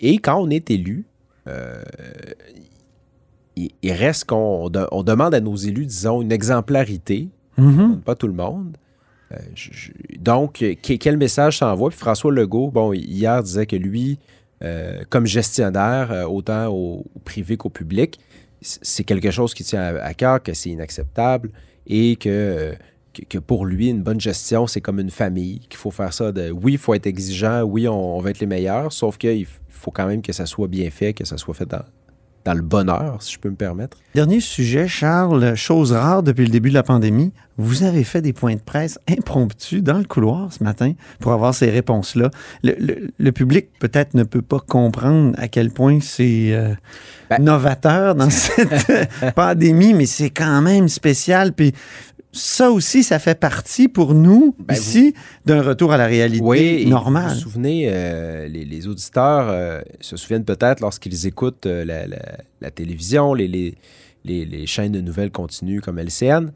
Et 0.00 0.18
quand 0.18 0.40
on 0.40 0.50
est 0.50 0.70
élu, 0.70 1.04
euh, 1.46 1.82
il, 3.56 3.70
il 3.82 3.92
reste 3.92 4.24
qu'on 4.24 4.68
de- 4.70 4.86
on 4.92 5.02
demande 5.02 5.34
à 5.34 5.40
nos 5.40 5.56
élus, 5.56 5.86
disons, 5.86 6.22
une 6.22 6.32
exemplarité 6.32 7.28
Mhm. 7.56 8.00
pas 8.00 8.14
tout 8.14 8.28
le 8.28 8.32
monde. 8.32 8.76
Euh, 9.32 9.36
donc, 10.18 10.62
euh, 10.62 10.74
que- 10.74 10.94
quel 10.94 11.16
message 11.16 11.58
s'envoie? 11.58 11.90
Puis 11.90 11.98
François 11.98 12.32
Legault, 12.32 12.70
bon, 12.70 12.92
hier 12.92 13.42
disait 13.42 13.66
que 13.66 13.76
lui, 13.76 14.18
euh, 14.62 15.02
comme 15.10 15.26
gestionnaire, 15.26 16.26
autant 16.30 16.68
au, 16.68 17.04
privé 17.24 17.56
qu'au 17.56 17.68
public, 17.68 18.18
c'est 18.60 19.04
quelque 19.04 19.30
chose 19.30 19.54
qui 19.54 19.64
tient 19.64 19.96
à, 19.96 20.14
cœur, 20.14 20.42
que 20.42 20.52
c'est 20.52 20.70
inacceptable 20.70 21.50
et 21.86 22.16
que, 22.16 22.74
que, 23.28 23.38
pour 23.38 23.66
lui, 23.66 23.88
une 23.88 24.02
bonne 24.02 24.20
gestion, 24.20 24.66
c'est 24.66 24.80
comme 24.80 24.98
une 24.98 25.10
famille, 25.10 25.60
qu'il 25.68 25.76
faut 25.78 25.92
faire 25.92 26.12
ça 26.12 26.32
de 26.32 26.50
oui, 26.50 26.72
il 26.72 26.78
faut 26.78 26.94
être 26.94 27.06
exigeant, 27.06 27.62
oui, 27.62 27.86
on, 27.86 28.16
on 28.16 28.20
va 28.20 28.30
être 28.30 28.40
les 28.40 28.46
meilleurs, 28.46 28.92
sauf 28.92 29.16
qu'il 29.16 29.46
faut 29.68 29.92
quand 29.92 30.06
même 30.06 30.22
que 30.22 30.32
ça 30.32 30.46
soit 30.46 30.66
bien 30.68 30.90
fait, 30.90 31.12
que 31.12 31.24
ça 31.24 31.36
soit 31.36 31.54
fait 31.54 31.66
dans, 31.66 31.84
dans 32.48 32.54
le 32.54 32.62
bonheur, 32.62 33.18
si 33.20 33.34
je 33.34 33.38
peux 33.38 33.50
me 33.50 33.56
permettre. 33.56 33.98
Dernier 34.14 34.40
sujet, 34.40 34.88
Charles, 34.88 35.54
chose 35.54 35.92
rare 35.92 36.22
depuis 36.22 36.46
le 36.46 36.50
début 36.50 36.70
de 36.70 36.74
la 36.74 36.82
pandémie. 36.82 37.30
Vous 37.58 37.82
avez 37.82 38.04
fait 38.04 38.22
des 38.22 38.32
points 38.32 38.54
de 38.54 38.60
presse 38.60 38.98
impromptus 39.06 39.82
dans 39.82 39.98
le 39.98 40.04
couloir 40.04 40.50
ce 40.52 40.64
matin 40.64 40.92
pour 41.20 41.32
avoir 41.32 41.54
ces 41.54 41.68
réponses-là. 41.68 42.30
Le, 42.62 42.74
le- 42.78 43.10
le 43.18 43.32
public 43.32 43.66
peut-être 43.80 44.14
ne 44.14 44.22
peut 44.22 44.40
pas 44.40 44.60
comprendre 44.60 45.34
à 45.38 45.48
quel 45.48 45.70
point 45.70 45.98
c'est 46.00 46.52
euh, 46.54 46.72
Ben- 47.28 47.42
novateur 47.42 48.14
dans 48.14 48.30
cette 48.30 49.34
pandémie, 49.34 49.92
mais 49.92 50.06
c'est 50.06 50.30
quand 50.30 50.62
même 50.62 50.88
spécial. 50.88 51.52
Puis 51.52 51.74
ça 52.32 52.70
aussi, 52.70 53.02
ça 53.02 53.18
fait 53.18 53.38
partie 53.38 53.88
pour 53.88 54.14
nous, 54.14 54.54
Ben, 54.58 54.74
ici, 54.74 55.14
d'un 55.46 55.62
retour 55.62 55.92
à 55.92 55.96
la 55.96 56.06
réalité 56.06 56.42
Oui, 56.44 56.58
et 56.58 56.84
Vous 56.84 56.90
normale. 56.90 57.28
vous 57.34 57.40
souvenez, 57.40 57.88
euh, 57.90 58.46
les, 58.48 58.64
les 58.64 58.86
auditeurs 58.86 59.48
euh, 59.48 59.80
se 60.00 60.16
souviennent 60.16 60.44
peut-être 60.44 60.80
lorsqu'ils 60.80 61.26
écoutent 61.26 61.66
euh, 61.66 61.84
la, 61.84 62.06
la- 62.06 62.38
la 62.60 62.70
télévision, 62.70 63.32
les, 63.34 63.48
les, 63.48 63.74
les- 64.24 64.44
les 64.44 64.66
chaînes 64.66 64.92
de 64.92 65.00
nouvelles 65.00 65.30
continues 65.30 65.80
comme 65.80 65.98
LCN, 65.98 66.50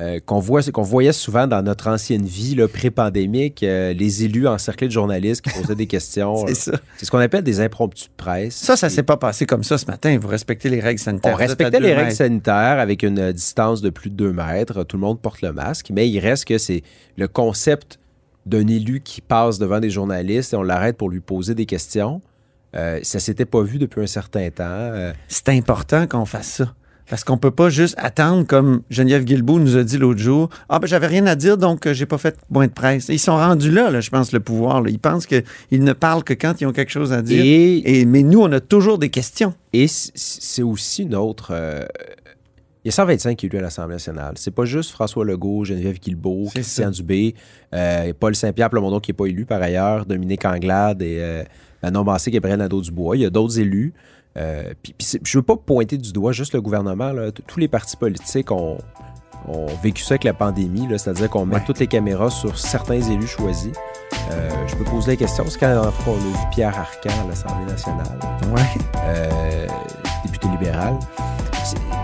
euh, 0.00 0.18
qu'on 0.26 0.40
voit, 0.40 0.60
qu'on 0.72 0.82
voyait 0.82 1.12
souvent 1.12 1.46
dans 1.46 1.62
notre 1.62 1.88
ancienne 1.88 2.24
vie 2.24 2.56
pré-pandémique, 2.66 3.62
euh, 3.62 3.92
les 3.92 4.24
élus 4.24 4.48
encerclés 4.48 4.88
de 4.88 4.92
journalistes 4.92 5.40
qui 5.40 5.50
posaient 5.56 5.76
des 5.76 5.86
questions. 5.86 6.34
C'est 6.48 6.54
ça. 6.54 6.72
C'est 6.96 7.06
ce 7.06 7.12
qu'on 7.12 7.20
appelle 7.20 7.44
des 7.44 7.60
impromptus 7.60 8.08
de 8.08 8.14
presse. 8.16 8.56
Ça, 8.56 8.74
ça 8.74 8.88
s'est 8.88 9.04
pas 9.04 9.16
passé 9.16 9.46
comme 9.46 9.62
ça 9.62 9.78
ce 9.78 9.86
matin. 9.86 10.18
Vous 10.20 10.26
respectez 10.26 10.68
les 10.68 10.80
règles 10.80 10.98
sanitaires. 10.98 11.34
On 11.34 11.36
respectait 11.36 11.78
deux 11.78 11.86
les 11.86 11.92
règles 11.92 12.06
mètres. 12.06 12.16
sanitaires 12.16 12.80
avec 12.80 13.04
une 13.04 13.20
euh, 13.20 13.32
distance 13.32 13.82
de 13.82 13.90
plus 13.90 14.10
de 14.10 14.16
2 14.16 14.32
mètres. 14.32 14.82
Tout 14.82 14.96
le 14.96 15.02
monde 15.02 15.20
porte 15.20 15.42
le 15.42 15.52
masque, 15.52 15.90
mais 15.92 16.08
il 16.08 16.18
reste 16.18 16.46
que 16.46 16.58
c'est 16.58 16.82
le 17.16 17.28
concept 17.28 18.00
d'un 18.46 18.66
élu 18.66 19.00
qui 19.00 19.20
passe 19.20 19.60
devant 19.60 19.78
des 19.78 19.90
journalistes 19.90 20.54
et 20.54 20.56
on 20.56 20.64
l'arrête 20.64 20.96
pour 20.96 21.08
lui 21.08 21.20
poser 21.20 21.54
des 21.54 21.66
questions. 21.66 22.20
Euh, 22.74 22.98
ça 23.04 23.20
s'était 23.20 23.44
pas 23.44 23.62
vu 23.62 23.78
depuis 23.78 24.02
un 24.02 24.08
certain 24.08 24.50
temps. 24.50 25.12
C'est 25.28 25.50
important 25.50 26.08
qu'on 26.08 26.24
fasse 26.24 26.48
ça. 26.48 26.74
Parce 27.10 27.22
qu'on 27.22 27.36
peut 27.36 27.50
pas 27.50 27.68
juste 27.68 27.94
attendre, 27.98 28.46
comme 28.46 28.80
Geneviève 28.88 29.24
Guilbeault 29.24 29.58
nous 29.58 29.76
a 29.76 29.84
dit 29.84 29.98
l'autre 29.98 30.20
jour. 30.20 30.48
Ah, 30.70 30.78
ben, 30.78 30.86
j'avais 30.86 31.06
rien 31.06 31.26
à 31.26 31.34
dire, 31.36 31.58
donc 31.58 31.86
euh, 31.86 31.92
j'ai 31.92 32.06
pas 32.06 32.16
fait 32.18 32.36
point 32.52 32.66
de 32.66 32.72
presse. 32.72 33.08
Ils 33.10 33.18
sont 33.18 33.36
rendus 33.36 33.70
là, 33.70 33.90
là 33.90 34.00
je 34.00 34.08
pense, 34.10 34.32
le 34.32 34.40
pouvoir. 34.40 34.80
là. 34.82 34.88
Ils 34.90 34.98
pensent 34.98 35.26
qu'ils 35.26 35.44
ne 35.84 35.92
parlent 35.92 36.24
que 36.24 36.32
quand 36.32 36.60
ils 36.60 36.66
ont 36.66 36.72
quelque 36.72 36.90
chose 36.92 37.12
à 37.12 37.20
dire. 37.20 37.44
et 37.44 38.00
Et, 38.00 38.06
mais 38.06 38.22
nous, 38.22 38.40
on 38.40 38.50
a 38.52 38.60
toujours 38.60 38.98
des 38.98 39.10
questions. 39.10 39.52
et 39.74 39.86
c'est 39.88 40.62
aussi 40.62 41.02
une 41.02 41.14
autre. 41.14 41.48
euh, 41.50 41.84
il 42.84 42.88
y 42.88 42.90
a 42.90 42.92
125 42.92 43.42
élus 43.44 43.56
à 43.58 43.62
l'Assemblée 43.62 43.94
nationale. 43.94 44.34
C'est 44.36 44.50
pas 44.50 44.66
juste 44.66 44.90
François 44.90 45.24
Legault, 45.24 45.64
Geneviève 45.64 45.98
Guilbeault, 45.98 46.48
Christian 46.54 46.90
Dubé, 46.90 47.34
euh, 47.74 48.12
Paul 48.18 48.34
Saint-Pierre 48.34 48.68
Plamondon 48.68 49.00
qui 49.00 49.10
n'est 49.10 49.16
pas 49.16 49.24
élu 49.24 49.46
par 49.46 49.62
ailleurs, 49.62 50.04
Dominique 50.04 50.44
Anglade 50.44 51.00
et 51.00 51.16
euh, 51.20 51.44
Manon 51.82 52.04
Massé, 52.04 52.30
Gabriel 52.30 52.58
Nadeau-Dubois. 52.58 53.16
Il 53.16 53.22
y 53.22 53.24
a 53.24 53.30
d'autres 53.30 53.58
élus. 53.58 53.94
Euh, 54.36 54.72
puis, 54.82 54.94
puis 54.98 55.06
c'est- 55.06 55.20
je 55.24 55.38
veux 55.38 55.42
pas 55.42 55.56
pointer 55.56 55.96
du 55.98 56.12
doigt 56.12 56.32
juste 56.32 56.52
le 56.54 56.60
gouvernement. 56.60 57.12
là. 57.12 57.30
Tous 57.46 57.60
les 57.60 57.68
partis 57.68 57.96
politiques 57.96 58.50
ont, 58.50 58.78
ont 59.48 59.66
vécu 59.82 60.02
ça 60.02 60.14
avec 60.14 60.24
la 60.24 60.32
pandémie, 60.34 60.88
c'est-à-dire 60.90 61.28
qu'on 61.30 61.46
met 61.46 61.56
Ouais. 61.56 61.62
toutes 61.66 61.78
les 61.78 61.86
caméras 61.86 62.30
sur 62.30 62.58
certains 62.58 63.00
élus 63.00 63.26
choisis. 63.28 63.72
Euh, 64.32 64.48
je 64.66 64.74
peux 64.74 64.84
poser 64.84 65.12
la 65.12 65.16
question, 65.16 65.44
c'est 65.48 65.58
quand 65.58 65.66
la 65.68 65.74
dernière 65.74 65.92
fois 65.92 66.14
qu'on 66.14 66.20
a 66.20 66.22
vu 66.22 66.46
Pierre 66.52 66.78
Arcan 66.78 67.10
à 67.24 67.28
l'Assemblée 67.28 67.66
nationale, 67.66 68.18
Ouais. 68.54 68.62
euh, 69.04 69.66
député 70.24 70.48
libéral. 70.48 70.94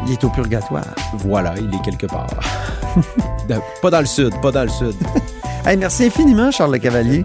Il 0.06 0.12
est 0.12 0.24
au 0.24 0.28
purgatoire. 0.30 0.84
Voilà, 1.14 1.54
il 1.58 1.74
est 1.74 1.82
quelque 1.82 2.06
part. 2.06 2.26
Pas 3.82 3.90
dans 3.90 4.00
le 4.00 4.06
sud, 4.06 4.32
pas 4.40 4.50
dans 4.52 4.62
le 4.62 4.68
sud. 4.68 4.94
Hey, 5.66 5.76
merci 5.76 6.04
infiniment, 6.06 6.50
Charles 6.50 6.72
Le 6.72 6.78
Cavalier, 6.78 7.22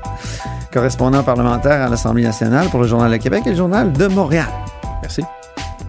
correspondant 0.73 1.23
parlementaire 1.23 1.81
à 1.85 1.87
l'Assemblée 1.87 2.23
nationale 2.23 2.67
pour 2.67 2.81
le 2.81 2.87
Journal 2.87 3.09
de 3.09 3.15
Québec 3.15 3.43
et 3.45 3.51
le 3.51 3.55
Journal 3.55 3.93
de 3.93 4.07
Montréal. 4.07 4.47
Merci. 5.05 5.21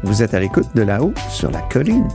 Vous 0.03 0.23
êtes 0.23 0.35
à 0.35 0.41
l'écoute 0.41 0.67
de 0.75 0.83
là-haut 0.83 1.15
sur 1.31 1.51
la 1.51 1.63
colline. 1.63 2.07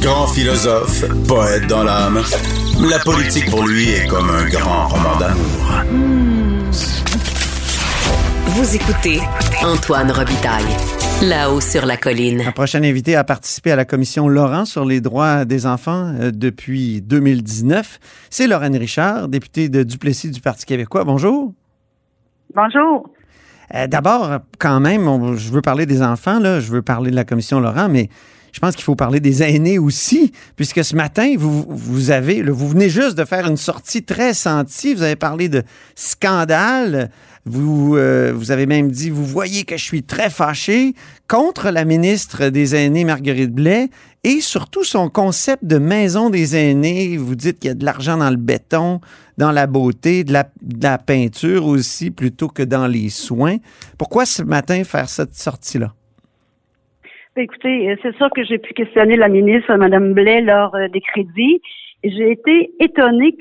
Grand 0.00 0.28
philosophe, 0.28 1.04
poète 1.26 1.66
dans 1.66 1.82
l'âme, 1.82 2.22
la 2.88 3.00
politique 3.00 3.50
pour 3.50 3.66
lui 3.66 3.90
est 3.90 4.06
comme 4.06 4.30
un 4.30 4.48
grand 4.48 4.86
roman 4.86 5.16
d'amour. 5.16 5.72
Vous 8.46 8.76
écoutez 8.76 9.20
Antoine 9.64 10.12
Robitaille, 10.12 10.76
là-haut 11.22 11.60
sur 11.60 11.84
la 11.84 11.96
colline. 11.96 12.42
Un 12.46 12.52
prochain 12.52 12.82
invité 12.82 13.16
a 13.16 13.24
participé 13.24 13.72
à 13.72 13.76
la 13.76 13.84
commission 13.84 14.28
Laurent 14.28 14.64
sur 14.64 14.84
les 14.84 15.00
droits 15.00 15.44
des 15.44 15.66
enfants 15.66 16.14
euh, 16.20 16.30
depuis 16.32 17.00
2019. 17.02 17.98
C'est 18.30 18.46
Lorraine 18.46 18.76
Richard, 18.76 19.28
députée 19.28 19.68
de 19.68 19.82
Duplessis 19.82 20.30
du 20.30 20.40
Parti 20.40 20.64
québécois. 20.64 21.04
Bonjour. 21.04 21.52
Bonjour. 22.54 23.10
Euh, 23.74 23.86
D'abord, 23.88 24.38
quand 24.58 24.80
même, 24.80 25.08
on- 25.08 25.34
je 25.34 25.50
veux 25.50 25.60
parler 25.62 25.86
des 25.86 26.02
enfants, 26.02 26.38
là, 26.38 26.60
je 26.60 26.70
veux 26.70 26.82
parler 26.82 27.10
de 27.10 27.16
la 27.16 27.24
commission 27.24 27.58
Laurent, 27.60 27.88
mais 27.88 28.08
je 28.52 28.60
pense 28.60 28.74
qu'il 28.76 28.84
faut 28.84 28.96
parler 28.96 29.20
des 29.20 29.42
aînés 29.42 29.78
aussi, 29.78 30.32
puisque 30.56 30.82
ce 30.84 30.94
matin, 30.96 31.34
vous, 31.36 31.66
vous 31.68 32.10
avez, 32.10 32.42
là, 32.42 32.52
vous 32.52 32.68
venez 32.68 32.88
juste 32.88 33.18
de 33.18 33.24
faire 33.24 33.46
une 33.46 33.56
sortie 33.58 34.04
très 34.04 34.34
sentie. 34.34 34.94
Vous 34.94 35.02
avez 35.02 35.16
parlé 35.16 35.48
de 35.48 35.62
scandale. 35.94 37.10
Vous, 37.44 37.96
euh, 37.96 38.32
vous 38.34 38.50
avez 38.50 38.66
même 38.66 38.90
dit, 38.90 39.10
vous 39.10 39.24
voyez 39.24 39.64
que 39.64 39.76
je 39.76 39.84
suis 39.84 40.02
très 40.02 40.30
fâché 40.30 40.94
contre 41.28 41.70
la 41.70 41.84
ministre 41.84 42.48
des 42.48 42.74
Aînés, 42.74 43.04
Marguerite 43.04 43.52
Blais, 43.52 43.88
et 44.24 44.40
surtout 44.40 44.84
son 44.84 45.08
concept 45.08 45.64
de 45.64 45.78
maison 45.78 46.30
des 46.30 46.56
aînés. 46.56 47.16
Vous 47.16 47.34
dites 47.34 47.60
qu'il 47.60 47.68
y 47.68 47.70
a 47.70 47.74
de 47.74 47.84
l'argent 47.84 48.16
dans 48.16 48.30
le 48.30 48.36
béton, 48.36 49.00
dans 49.38 49.52
la 49.52 49.66
beauté, 49.66 50.24
de 50.24 50.32
la, 50.32 50.98
peinture 50.98 51.66
aussi, 51.66 52.10
plutôt 52.10 52.48
que 52.48 52.62
dans 52.62 52.86
les 52.86 53.08
soins. 53.08 53.56
Pourquoi 53.98 54.26
ce 54.26 54.42
matin 54.42 54.82
faire 54.84 55.08
cette 55.08 55.34
sortie-là? 55.34 55.92
Ben, 57.36 57.42
Écoutez, 57.42 57.90
euh, 57.90 57.96
c'est 58.02 58.16
sûr 58.16 58.28
que 58.34 58.44
j'ai 58.44 58.58
pu 58.58 58.74
questionner 58.74 59.16
la 59.16 59.28
ministre, 59.28 59.72
Mme 59.74 60.12
Blais, 60.12 60.40
lors 60.40 60.74
euh, 60.74 60.88
des 60.88 61.00
crédits. 61.00 61.60
J'ai 62.02 62.32
été 62.32 62.72
étonnée 62.80 63.36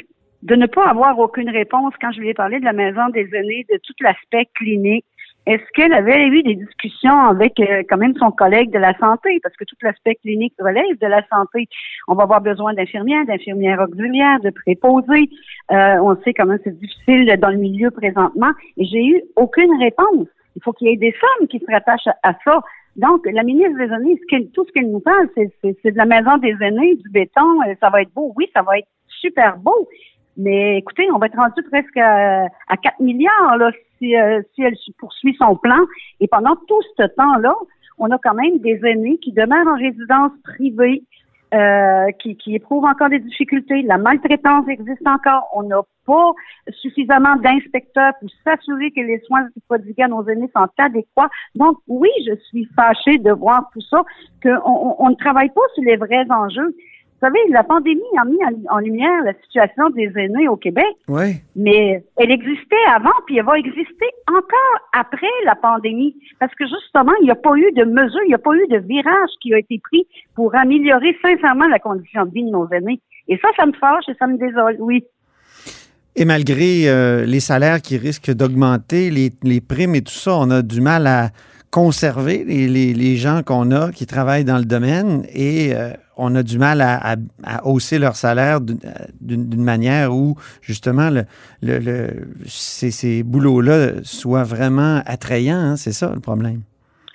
de 0.48 0.56
ne 0.56 0.66
pas 0.66 0.86
avoir 0.88 1.20
aucune 1.20 1.50
réponse 1.50 1.94
quand 2.00 2.12
je 2.13 2.22
lui 2.22 2.30
ai 2.30 2.34
parlé 2.34 2.60
de 2.60 2.66
la 2.66 2.72
maison 2.72 3.10
des 3.10 3.27
aînés, 3.36 3.66
de 3.70 3.77
tout 3.84 3.94
l'aspect 4.00 4.48
clinique. 4.56 5.06
Est-ce 5.46 5.63
qu'elle 5.74 5.94
avait 5.94 6.25
eu 6.27 6.42
des 6.42 6.56
discussions 6.56 7.20
avec 7.20 7.60
euh, 7.60 7.84
quand 7.89 7.98
même 7.98 8.16
son 8.18 8.32
collègue 8.32 8.72
de 8.72 8.80
la 8.80 8.98
santé? 8.98 9.39
Parce 9.44 9.56
que 9.58 9.66
tout 9.66 9.75
l'aspect 9.82 10.16
clinique 10.16 10.54
relève 10.60 10.98
de 11.01 11.08
la 11.08 11.22
santé. 11.27 11.68
On 12.08 12.16
va 12.16 12.24
avoir 12.24 12.39
besoin 12.39 12.74
d'infirmières, 12.74 13.25
d'infirmières 13.25 13.82
auxiliaires, 13.82 14.39
de 14.39 14.50
préposés. 14.50 15.30
Euh, 15.72 15.98
on 16.01 16.16
sait 16.24 16.34
comment 16.34 16.58
c'est 16.63 16.77
difficile 16.80 17.25
dans 17.42 17.50
le 17.50 17.58
milieu 17.58 17.92
présentement. 17.92 18.51
Et 18.77 18.86
j'ai 18.86 19.04
eu 19.06 19.22
aucune 19.36 19.74
réponse. 19.82 20.27
Il 20.56 20.63
faut 20.63 20.72
qu'il 20.72 20.88
y 20.88 20.94
ait 20.94 20.98
des 20.98 21.16
sommes 21.20 21.48
qui 21.50 21.60
se 21.60 21.70
rattachent 21.70 22.13
à, 22.24 22.34
ça. 22.46 22.62
Donc, 22.96 23.27
la 23.32 23.44
ministre 23.44 23.77
des 23.77 23.94
aînés, 23.94 24.48
tout 24.54 24.66
ce 24.66 24.72
qu'elle 24.72 24.92
nous 24.92 25.01
parle, 25.01 25.27
c'est 25.36 25.92
de 25.92 25.98
la 25.98 26.06
maison 26.06 26.38
des 26.38 26.56
aînés, 26.62 26.96
du 26.96 27.10
béton. 27.10 27.62
euh, 27.68 27.75
Ça 27.82 27.89
va 27.89 28.01
être 28.01 28.13
beau. 28.13 28.34
Oui, 28.38 28.50
ça 28.54 28.62
va 28.62 28.80
être 28.80 28.88
super 29.08 29.58
beau. 29.58 29.88
Mais 30.38 30.77
écoutez, 30.77 31.08
on 31.12 31.17
va 31.17 31.25
être 31.25 31.38
rendu 31.38 31.62
presque 31.70 31.98
à, 31.98 32.46
à 32.67 32.77
4 32.77 33.00
milliards 33.00 33.58
là, 33.58 33.72
si, 33.98 34.15
euh, 34.15 34.41
si 34.53 34.62
elle 34.62 34.75
poursuit 34.98 35.36
son 35.39 35.56
plan. 35.56 35.79
Et 36.20 36.27
pendant 36.27 36.56
tout 36.67 36.82
ce 36.98 37.03
temps-là, 37.03 37.53
on 37.98 38.12
a 38.12 38.17
quand 38.20 38.36
même 38.36 38.60
des 38.60 38.79
aînés 38.86 39.17
qui 39.17 39.32
demeurent 39.32 39.67
en 39.67 39.77
résidence 39.77 40.32
privée, 40.44 41.03
euh, 41.53 42.12
qui, 42.20 42.36
qui 42.36 42.56
éprouvent 42.56 42.86
encore 42.86 43.10
des 43.10 43.20
difficultés. 43.20 43.82
La 43.84 43.98
maltraitance 43.98 44.67
existe 44.67 45.08
encore. 45.08 45.48
On 45.56 45.63
n'a 45.63 45.82
pas 46.06 46.32
suffisamment 46.82 47.36
d'inspecteurs 47.38 48.13
pour 48.20 48.29
s'assurer 48.44 48.91
que 48.91 49.01
les 49.01 49.20
soins 49.25 49.48
prodigués 49.67 50.03
à 50.03 50.08
nos 50.08 50.27
aînés 50.27 50.50
sont 50.56 50.67
adéquats. 50.77 51.29
Donc, 51.56 51.77
oui, 51.88 52.10
je 52.27 52.36
suis 52.50 52.67
fâchée 52.75 53.17
de 53.17 53.32
voir 53.32 53.70
tout 53.74 53.82
ça, 53.82 54.03
qu'on 54.44 54.96
on, 55.00 55.10
ne 55.10 55.15
travaille 55.15 55.50
pas 55.50 55.62
sur 55.74 55.84
les 55.84 55.98
vrais 55.98 56.25
enjeux. 56.29 56.75
Vous 57.20 57.26
savez, 57.28 57.40
la 57.50 57.64
pandémie 57.64 58.02
a 58.20 58.26
mis 58.26 58.38
en, 58.46 58.76
en 58.76 58.78
lumière 58.78 59.24
la 59.26 59.34
situation 59.44 59.90
des 59.90 60.12
aînés 60.16 60.48
au 60.48 60.56
Québec, 60.56 60.86
Oui. 61.08 61.38
mais 61.56 62.04
elle 62.18 62.30
existait 62.32 62.76
avant, 62.96 63.10
puis 63.26 63.38
elle 63.40 63.46
va 63.46 63.58
exister 63.58 64.06
encore 64.28 64.80
après 64.94 65.26
la 65.46 65.56
pandémie, 65.56 66.16
parce 66.40 66.54
que 66.54 66.66
justement, 66.68 67.14
il 67.22 67.26
n'y 67.26 67.32
a 67.32 67.36
pas 67.36 67.56
eu 67.56 67.72
de 67.72 67.86
mesures, 67.86 68.22
il 68.26 68.30
n'y 68.30 68.36
a 68.36 68.38
pas 68.38 68.54
eu 68.54 68.68
de 68.70 68.78
virage 68.78 69.30
qui 69.42 69.52
a 69.54 69.58
été 69.58 69.80
pris 69.84 70.06
pour 70.36 70.56
améliorer 70.56 71.18
sincèrement 71.24 71.68
la 71.68 71.80
condition 71.80 72.26
de 72.26 72.32
vie 72.32 72.44
de 72.44 72.52
nos 72.52 72.70
aînés. 72.72 73.00
Et 73.28 73.38
ça, 73.40 73.48
ça 73.58 73.66
me 73.66 73.74
fâche 73.74 74.06
et 74.10 74.14
ça 74.20 74.28
me 74.28 74.38
désole, 74.38 74.78
oui. 74.80 75.04
Et 76.16 76.26
malgré 76.26 76.88
euh, 76.88 77.26
les 77.26 77.40
salaires 77.40 77.82
qui 77.82 77.98
risquent 77.98 78.32
d'augmenter, 78.32 79.10
les, 79.10 79.32
les 79.44 79.62
primes 79.62 79.96
et 79.96 80.02
tout 80.02 80.14
ça, 80.14 80.36
on 80.38 80.50
a 80.52 80.62
du 80.62 80.82
mal 80.82 81.08
à 81.08 81.30
conserver 81.72 82.44
les, 82.46 82.68
les- 82.68 82.94
les 82.94 83.16
gens 83.18 83.42
qu'on 83.44 83.72
a 83.72 83.92
qui 83.92 84.06
travaillent 84.06 84.46
dans 84.46 84.58
le 84.58 84.66
domaine 84.66 85.24
et 85.34 85.74
euh, 85.76 85.92
on 86.16 86.34
a 86.36 86.42
du 86.44 86.58
mal 86.58 86.82
à, 86.82 87.16
à- 87.44 87.66
hausser 87.68 88.00
leur 88.00 88.16
salaire 88.16 88.62
d'une 88.62 88.80
d'une 89.22 89.64
manière 89.64 90.14
où 90.16 90.36
justement 90.62 91.10
le, 91.10 91.24
le- 91.62 92.28
ces, 92.46 92.92
ces 92.92 93.24
boulots-là 93.24 94.02
soient 94.04 94.44
vraiment 94.44 95.02
attrayants. 95.06 95.58
hein, 95.58 95.76
C'est 95.76 95.92
ça 95.92 96.12
le 96.14 96.22
problème. 96.22 96.62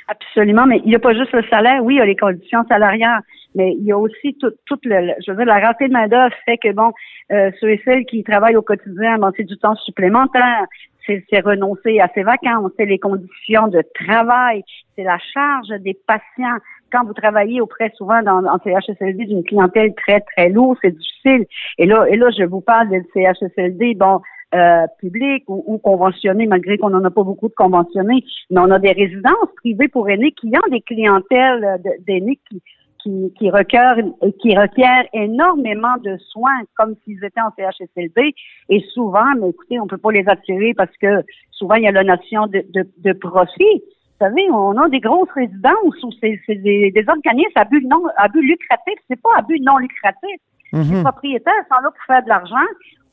Absolument, 0.08 0.66
mais 0.66 0.80
il 0.84 0.88
n'y 0.90 0.94
a 0.94 0.98
pas 0.98 1.14
juste 1.14 1.32
le 1.32 1.42
salaire, 1.48 1.82
oui, 1.82 1.94
il 1.94 1.98
y 1.98 2.00
a 2.00 2.04
les 2.04 2.16
conditions 2.16 2.64
salariales, 2.68 3.20
mais 3.54 3.72
il 3.78 3.84
y 3.86 3.92
a 3.92 3.96
aussi 3.96 4.36
tout, 4.38 4.50
tout 4.66 4.78
le, 4.84 5.12
je 5.24 5.30
veux 5.30 5.36
dire, 5.38 5.46
la 5.46 5.58
rareté 5.60 5.88
de 5.88 5.92
main-d'œuvre 5.92 6.34
fait 6.44 6.58
que, 6.58 6.70
bon, 6.72 6.92
euh, 7.30 7.50
ceux 7.60 7.70
et 7.70 7.80
celles 7.84 8.04
qui 8.04 8.22
travaillent 8.22 8.56
au 8.56 8.62
quotidien, 8.62 9.16
bon, 9.18 9.30
c'est 9.36 9.44
du 9.44 9.56
temps 9.56 9.74
supplémentaire, 9.76 10.66
c'est 11.06 11.40
renoncer 11.40 12.00
à 12.00 12.08
ses 12.14 12.22
vacances, 12.22 12.72
c'est 12.76 12.86
les 12.86 12.98
conditions 12.98 13.68
de 13.68 13.82
travail, 13.94 14.62
c'est 14.96 15.04
la 15.04 15.18
charge 15.18 15.68
des 15.80 15.98
patients. 16.06 16.58
Quand 16.92 17.04
vous 17.04 17.14
travaillez 17.14 17.60
auprès 17.60 17.90
souvent 17.96 18.22
dans, 18.22 18.44
en 18.44 18.58
CHSLD 18.58 19.24
d'une 19.24 19.44
clientèle 19.44 19.94
très, 19.94 20.20
très 20.20 20.50
lourde, 20.50 20.78
c'est 20.82 20.96
difficile. 20.96 21.46
Et 21.78 21.86
là, 21.86 22.06
et 22.08 22.16
là, 22.16 22.28
je 22.36 22.44
vous 22.44 22.60
parle 22.60 22.90
de 22.90 23.02
CHSLD, 23.14 23.94
bon, 23.94 24.20
euh, 24.54 24.86
public 24.98 25.44
ou, 25.48 25.64
ou 25.66 25.78
conventionné, 25.78 26.46
malgré 26.46 26.76
qu'on 26.76 26.90
n'en 26.90 27.02
a 27.04 27.10
pas 27.10 27.22
beaucoup 27.22 27.48
de 27.48 27.54
conventionnés, 27.54 28.22
mais 28.50 28.60
on 28.60 28.70
a 28.70 28.78
des 28.78 28.92
résidences 28.92 29.48
privées 29.56 29.88
pour 29.88 30.10
aînés 30.10 30.32
qui 30.32 30.48
ont 30.48 30.70
des 30.70 30.82
clientèles 30.82 31.64
euh, 31.64 31.90
d'aînés 32.06 32.38
qui 32.50 32.62
qui, 33.02 33.50
requièrent, 33.50 35.04
énormément 35.12 35.96
de 36.02 36.16
soins, 36.30 36.60
comme 36.76 36.94
s'ils 37.04 37.22
étaient 37.24 37.40
en 37.40 37.50
CHSLD. 37.56 38.34
Et 38.68 38.80
souvent, 38.92 39.34
mais 39.40 39.50
écoutez, 39.50 39.80
on 39.80 39.84
ne 39.84 39.88
peut 39.88 39.98
pas 39.98 40.12
les 40.12 40.28
attirer 40.28 40.74
parce 40.74 40.96
que 41.00 41.22
souvent, 41.50 41.74
il 41.74 41.84
y 41.84 41.88
a 41.88 41.92
la 41.92 42.04
notion 42.04 42.46
de, 42.46 43.12
profit. 43.12 43.82
Vous 44.20 44.26
savez, 44.26 44.50
on 44.50 44.76
a 44.78 44.88
des 44.88 45.00
grosses 45.00 45.30
résidences 45.34 46.02
où 46.02 46.10
c'est 46.20 46.38
des, 46.48 46.90
des, 46.92 47.04
organismes 47.08 47.56
à 47.56 47.64
but, 47.64 47.84
non, 47.84 48.04
à 48.16 48.28
but 48.28 48.42
lucratif. 48.42 48.94
C'est 49.08 49.20
pas 49.20 49.30
à 49.36 49.42
but 49.42 49.60
non 49.60 49.78
lucratif. 49.78 50.40
Les 50.72 50.78
mhm. 50.78 51.02
propriétaires 51.02 51.64
sont 51.70 51.82
là 51.82 51.90
pour 51.90 52.04
faire 52.06 52.22
de 52.22 52.28
l'argent. 52.28 52.68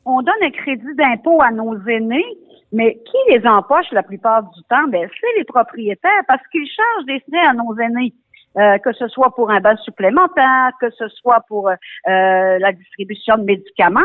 On 0.06 0.22
donne 0.22 0.42
un 0.42 0.50
crédit 0.50 0.94
d'impôt 0.96 1.42
à 1.42 1.50
nos 1.50 1.76
aînés, 1.86 2.24
mais 2.72 2.94
qui 2.94 3.32
les 3.32 3.46
empoche 3.46 3.90
la 3.92 4.02
plupart 4.02 4.42
du 4.44 4.62
temps? 4.68 4.88
Ben, 4.88 5.08
c'est 5.20 5.38
les 5.38 5.44
propriétaires 5.44 6.24
parce 6.26 6.42
qu'ils 6.48 6.66
chargent 6.66 7.06
des 7.06 7.20
frais 7.28 7.46
à 7.46 7.52
nos 7.52 7.76
aînés 7.78 8.14
euh, 8.58 8.78
que 8.78 8.92
ce 8.92 9.06
soit 9.08 9.34
pour 9.34 9.50
un 9.50 9.60
bain 9.60 9.76
supplémentaire, 9.76 10.72
que 10.80 10.90
ce 10.90 11.08
soit 11.08 11.44
pour 11.48 11.68
euh, 11.68 11.74
euh 12.08 12.58
la 12.58 12.72
distribution 12.72 13.36
de 13.38 13.44
médicaments. 13.44 14.00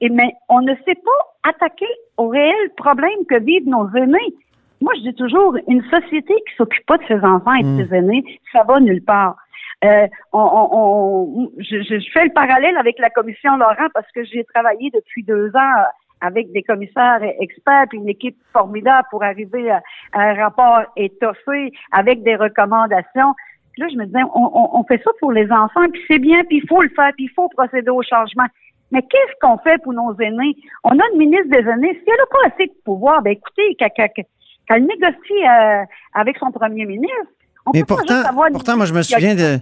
Et, 0.00 0.08
mais 0.10 0.32
on 0.48 0.60
ne 0.60 0.74
sait 0.86 0.94
pas 0.94 1.50
attaquer 1.50 1.88
au 2.16 2.28
réel 2.28 2.70
problème 2.76 3.26
que 3.28 3.38
vivent 3.40 3.68
nos 3.68 3.88
aînés. 3.94 4.34
Moi, 4.80 4.92
je 4.96 5.10
dis 5.10 5.14
toujours, 5.14 5.56
une 5.68 5.82
société 5.84 6.34
qui 6.34 6.56
s'occupe 6.56 6.86
pas 6.86 6.98
de 6.98 7.04
ses 7.06 7.24
enfants 7.24 7.54
et 7.54 7.62
de 7.62 7.68
hmm. 7.68 7.88
ses 7.88 7.94
aînés, 7.96 8.40
ça 8.52 8.62
va 8.64 8.80
nulle 8.80 9.02
part. 9.02 9.36
Euh, 9.84 10.06
on, 10.32 10.40
on, 10.40 11.40
on 11.40 11.50
je, 11.58 11.82
je, 11.82 12.10
fais 12.12 12.24
le 12.24 12.32
parallèle 12.32 12.76
avec 12.76 12.98
la 12.98 13.10
commission 13.10 13.56
Laurent 13.56 13.88
parce 13.92 14.10
que 14.12 14.24
j'ai 14.24 14.44
travaillé 14.44 14.90
depuis 14.90 15.24
deux 15.24 15.48
ans 15.54 15.84
avec 16.20 16.52
des 16.52 16.62
commissaires 16.62 17.20
experts 17.40 17.86
une 17.92 18.08
équipe 18.08 18.36
formidable 18.52 19.06
pour 19.10 19.22
arriver 19.22 19.70
à, 19.70 19.82
à 20.12 20.22
un 20.30 20.34
rapport 20.34 20.82
étoffé 20.96 21.72
avec 21.92 22.22
des 22.22 22.36
recommandations. 22.36 23.34
Puis 23.74 23.82
là, 23.82 23.88
je 23.92 23.96
me 23.96 24.06
disais, 24.06 24.22
on, 24.32 24.84
fait 24.84 25.00
ça 25.02 25.10
pour 25.18 25.32
les 25.32 25.50
enfants, 25.50 25.88
puis 25.92 26.00
c'est 26.06 26.20
bien, 26.20 26.44
puis 26.44 26.60
il 26.62 26.68
faut 26.68 26.80
le 26.80 26.90
faire, 26.90 27.10
puis 27.16 27.24
il 27.24 27.30
faut 27.34 27.48
procéder 27.48 27.90
au 27.90 28.02
changement. 28.02 28.46
Mais 28.92 29.02
qu'est-ce 29.02 29.32
qu'on 29.40 29.58
fait 29.58 29.82
pour 29.82 29.92
nos 29.92 30.14
aînés? 30.20 30.54
On 30.84 30.90
a 30.90 31.02
une 31.12 31.18
ministre 31.18 31.50
des 31.50 31.68
aînés. 31.68 31.92
Si 31.92 32.04
elle 32.06 32.14
n'a 32.16 32.26
pas 32.30 32.54
assez 32.54 32.66
de 32.66 32.72
pouvoir, 32.84 33.20
ben 33.22 33.32
écoutez, 33.32 33.74
qu'elle 33.74 34.86
négocie 34.86 35.44
euh, 35.44 35.82
avec 36.14 36.38
son 36.38 36.52
premier 36.52 36.86
ministre. 36.86 37.32
On 37.66 37.72
Mais 37.74 37.80
peut 37.80 37.96
pourtant, 37.96 38.22
pas 38.22 38.50
pourtant 38.52 38.76
moi, 38.76 38.86
je 38.86 38.94
me 38.94 39.02
souviens 39.02 39.34
de 39.34 39.58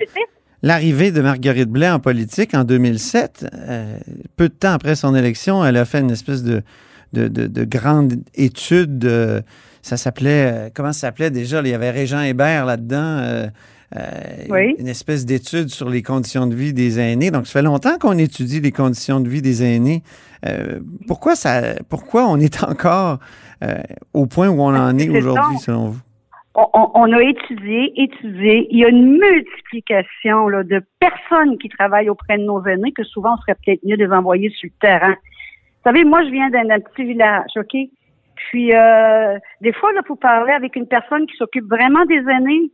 l'arrivée 0.63 1.11
de 1.11 1.23
Marguerite 1.23 1.71
Blais 1.71 1.89
en 1.89 2.01
politique 2.01 2.53
en 2.53 2.65
2007. 2.65 3.47
Euh, 3.55 3.97
peu 4.37 4.51
de 4.51 4.55
temps 4.55 4.73
après 4.73 4.95
son 4.95 5.15
élection, 5.15 5.65
elle 5.65 5.79
a 5.79 5.87
fait 5.87 6.01
une 6.01 6.11
espèce 6.11 6.43
de, 6.43 6.63
de, 7.15 7.65
grande 7.65 8.13
étude. 8.35 9.07
Euh, 9.07 9.41
ça 9.81 9.97
s'appelait, 9.97 10.71
comment 10.75 10.93
ça 10.93 11.07
s'appelait 11.07 11.31
déjà? 11.31 11.63
Il 11.63 11.69
y 11.69 11.75
avait 11.75 11.91
Régent 11.91 12.21
Hébert 12.21 12.67
là-dedans. 12.67 13.49
Euh, 13.97 14.73
une 14.79 14.89
espèce 14.89 15.27
d'étude 15.27 15.69
sur 15.69 15.91
les 15.91 16.03
conditions 16.03 16.47
de 16.47 16.55
vie 16.55 16.73
des 16.73 16.99
aînés. 16.99 17.31
Donc, 17.31 17.47
ça 17.47 17.61
fait 17.61 17.65
longtemps 17.65 17.99
qu'on 17.99 18.17
étudie 18.17 18.61
les 18.61 18.73
conditions 18.73 19.21
de 19.21 19.29
vie 19.29 19.43
des 19.43 19.63
aînés. 19.63 20.03
Euh, 20.47 20.81
pourquoi, 21.07 21.35
ça, 21.35 21.75
pourquoi 21.91 22.27
on 22.27 22.39
est 22.39 22.65
encore 22.69 23.19
euh, 23.63 23.75
au 24.15 24.27
point 24.27 24.49
où 24.49 24.61
on 24.61 24.75
en 24.75 24.97
est 24.99 25.11
aujourd'hui, 25.11 25.59
selon 25.59 25.89
vous? 25.89 26.01
On, 26.55 27.11
a 27.13 27.23
étudié, 27.23 27.93
étudié. 27.97 28.69
Il 28.71 28.81
y 28.81 28.85
a 28.85 28.89
une 28.89 29.19
multiplication 29.19 30.49
là, 30.49 30.63
de 30.63 30.83
personnes 31.01 31.57
qui 31.57 31.71
travaillent 31.71 32.11
auprès 32.11 32.37
de 32.37 32.43
nos 32.43 32.63
aînés 32.67 32.93
que 32.93 33.05
souvent 33.05 33.35
on 33.35 33.37
serait 33.39 33.57
peut-être 33.65 33.81
mieux 33.85 33.97
de 33.97 34.05
les 34.05 34.13
envoyer 34.13 34.51
sur 34.51 34.69
le 34.69 34.79
terrain. 34.87 35.13
Vous 35.13 35.91
savez, 35.91 36.05
moi, 36.05 36.23
je 36.25 36.31
viens 36.31 36.51
d'un 36.51 36.79
petit 36.81 37.05
village, 37.05 37.51
OK? 37.57 37.75
Puis, 38.37 38.75
euh, 38.75 39.39
des 39.63 39.73
fois, 39.73 39.93
là, 39.95 40.03
faut 40.07 40.17
parler 40.17 40.53
avec 40.53 40.77
une 40.77 40.87
personne 40.87 41.27
qui 41.27 41.37
s'occupe 41.37 41.69
vraiment 41.71 42.05
des 42.05 42.23
aînés 42.31 42.71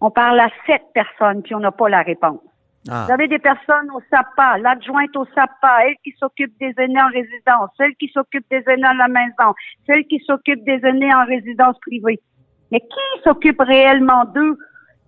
on 0.00 0.10
parle 0.10 0.40
à 0.40 0.48
sept 0.66 0.82
personnes, 0.94 1.42
puis 1.42 1.54
on 1.54 1.60
n'a 1.60 1.72
pas 1.72 1.88
la 1.88 2.02
réponse. 2.02 2.40
Ah. 2.88 3.04
Vous 3.06 3.12
avez 3.12 3.28
des 3.28 3.38
personnes 3.38 3.90
au 3.94 4.00
SAPA, 4.10 4.58
l'adjointe 4.58 5.14
au 5.14 5.26
SAPA, 5.34 5.86
elle 5.86 5.96
qui 6.02 6.14
s'occupe 6.18 6.52
des 6.58 6.72
aînés 6.78 7.00
en 7.00 7.08
résidence, 7.08 7.70
celle 7.76 7.94
qui 7.96 8.08
s'occupe 8.08 8.44
des 8.50 8.62
aînés 8.66 8.86
à 8.86 8.94
la 8.94 9.08
maison, 9.08 9.54
celle 9.86 10.04
qui 10.06 10.18
s'occupe 10.26 10.64
des 10.64 10.80
aînés 10.84 11.14
en 11.14 11.26
résidence 11.26 11.76
privée. 11.80 12.20
Mais 12.72 12.80
qui 12.80 13.22
s'occupe 13.22 13.60
réellement 13.60 14.24
d'eux? 14.24 14.56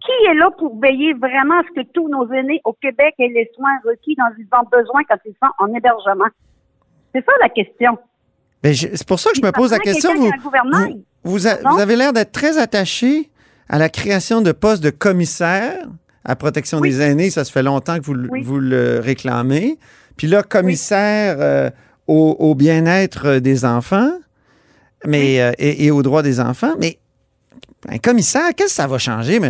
Qui 0.05 0.27
est 0.29 0.35
là 0.35 0.51
pour 0.59 0.79
veiller 0.81 1.15
vraiment 1.15 1.61
à 1.61 1.63
ce 1.63 1.81
que 1.81 1.87
tous 1.95 2.09
nos 2.09 2.31
aînés 2.33 2.61
au 2.65 2.73
Québec 2.73 3.15
aient 3.19 3.29
les 3.29 3.51
soins 3.55 3.79
requis 3.85 4.17
dont 4.17 4.25
ils 4.37 4.49
ont 4.53 4.69
besoin 4.71 5.03
quand 5.09 5.19
ils 5.25 5.35
sont 5.43 5.51
en 5.59 5.73
hébergement? 5.73 6.27
C'est 7.15 7.25
ça 7.25 7.33
la 7.41 7.49
question. 7.49 7.97
Ben, 8.63 8.75
c'est 8.75 9.07
pour 9.07 9.21
ça 9.21 9.31
que 9.31 9.37
je 9.37 9.43
me 9.43 9.53
pose 9.53 9.71
la 9.71 9.79
question. 9.79 10.11
Vous, 11.25 11.39
vous 11.39 11.47
avez 11.81 11.97
l'air 11.97 12.13
d'être 12.13 12.33
très 12.33 12.59
attaché 12.59 13.31
à 13.73 13.79
la 13.79 13.89
création 13.89 14.43
de 14.43 14.53
postes 14.53 14.85
de 14.85 14.91
commissaire 14.91 15.89
à 16.25 16.37
protection 16.37 16.81
des 16.81 17.01
aînés. 17.01 17.31
Ça 17.31 17.43
se 17.43 17.51
fait 17.51 17.63
longtemps 17.63 17.99
que 17.99 18.05
vous, 18.05 18.15
vous 18.45 18.61
le 18.61 19.01
réclamez. 19.01 19.79
Puis 20.17 20.27
là, 20.27 20.43
commissaire 20.43 21.37
euh, 21.41 21.71
au, 22.07 22.55
bien-être 22.55 23.39
des 23.39 23.65
enfants 23.65 24.13
mais, 25.07 25.41
euh, 25.41 25.53
et, 25.59 25.91
aux 25.91 26.03
droits 26.03 26.23
des 26.23 26.39
enfants. 26.39 26.75
Mais 26.79 26.99
un 27.89 27.97
commissaire, 27.97 28.51
qu'est-ce 28.55 28.69
que 28.69 28.75
ça 28.75 28.87
va 28.87 28.99
changer? 28.99 29.41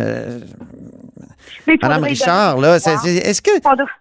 Madame 1.67 2.03
Richard, 2.03 2.59
là, 2.59 2.77
est-ce 2.77 3.41
que 3.41 3.51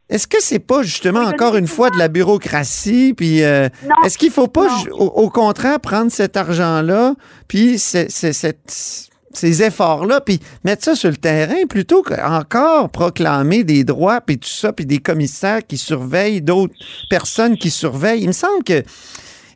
est-ce 0.09 0.27
que 0.29 0.41
c'est 0.41 0.61
pas 0.61 0.83
justement 0.83 1.23
encore 1.23 1.57
une 1.57 1.67
fois 1.67 1.91
de 1.91 1.99
la 1.99 2.07
bureaucratie 2.07 3.13
Puis 3.15 3.43
euh, 3.43 3.69
est-ce 4.05 4.17
qu'il 4.19 4.31
faut 4.31 4.49
pas 4.49 4.69
au, 4.93 5.29
contraire 5.31 5.81
prendre 5.81 6.13
cet 6.13 6.37
argent 6.37 6.81
là, 6.81 7.15
puis 7.49 7.79
cette 7.79 9.12
ces 9.37 9.63
efforts-là, 9.63 10.21
puis 10.21 10.41
mettre 10.65 10.85
ça 10.85 10.95
sur 10.95 11.11
le 11.11 11.17
terrain 11.17 11.67
plutôt 11.69 12.03
qu'encore 12.03 12.91
proclamer 12.91 13.65
des 13.65 13.85
droits, 13.85 14.21
puis 14.21 14.39
tout 14.39 14.49
ça, 14.49 14.73
puis 14.73 14.87
des 14.87 14.99
commissaires 14.99 15.67
qui 15.67 15.77
surveillent, 15.77 16.43
d'autres 16.43 16.75
personnes 17.11 17.57
qui 17.57 17.71
surveillent. 17.71 18.23
Il 18.23 18.29
me 18.29 18.33
semble 18.33 18.65
que... 18.65 18.83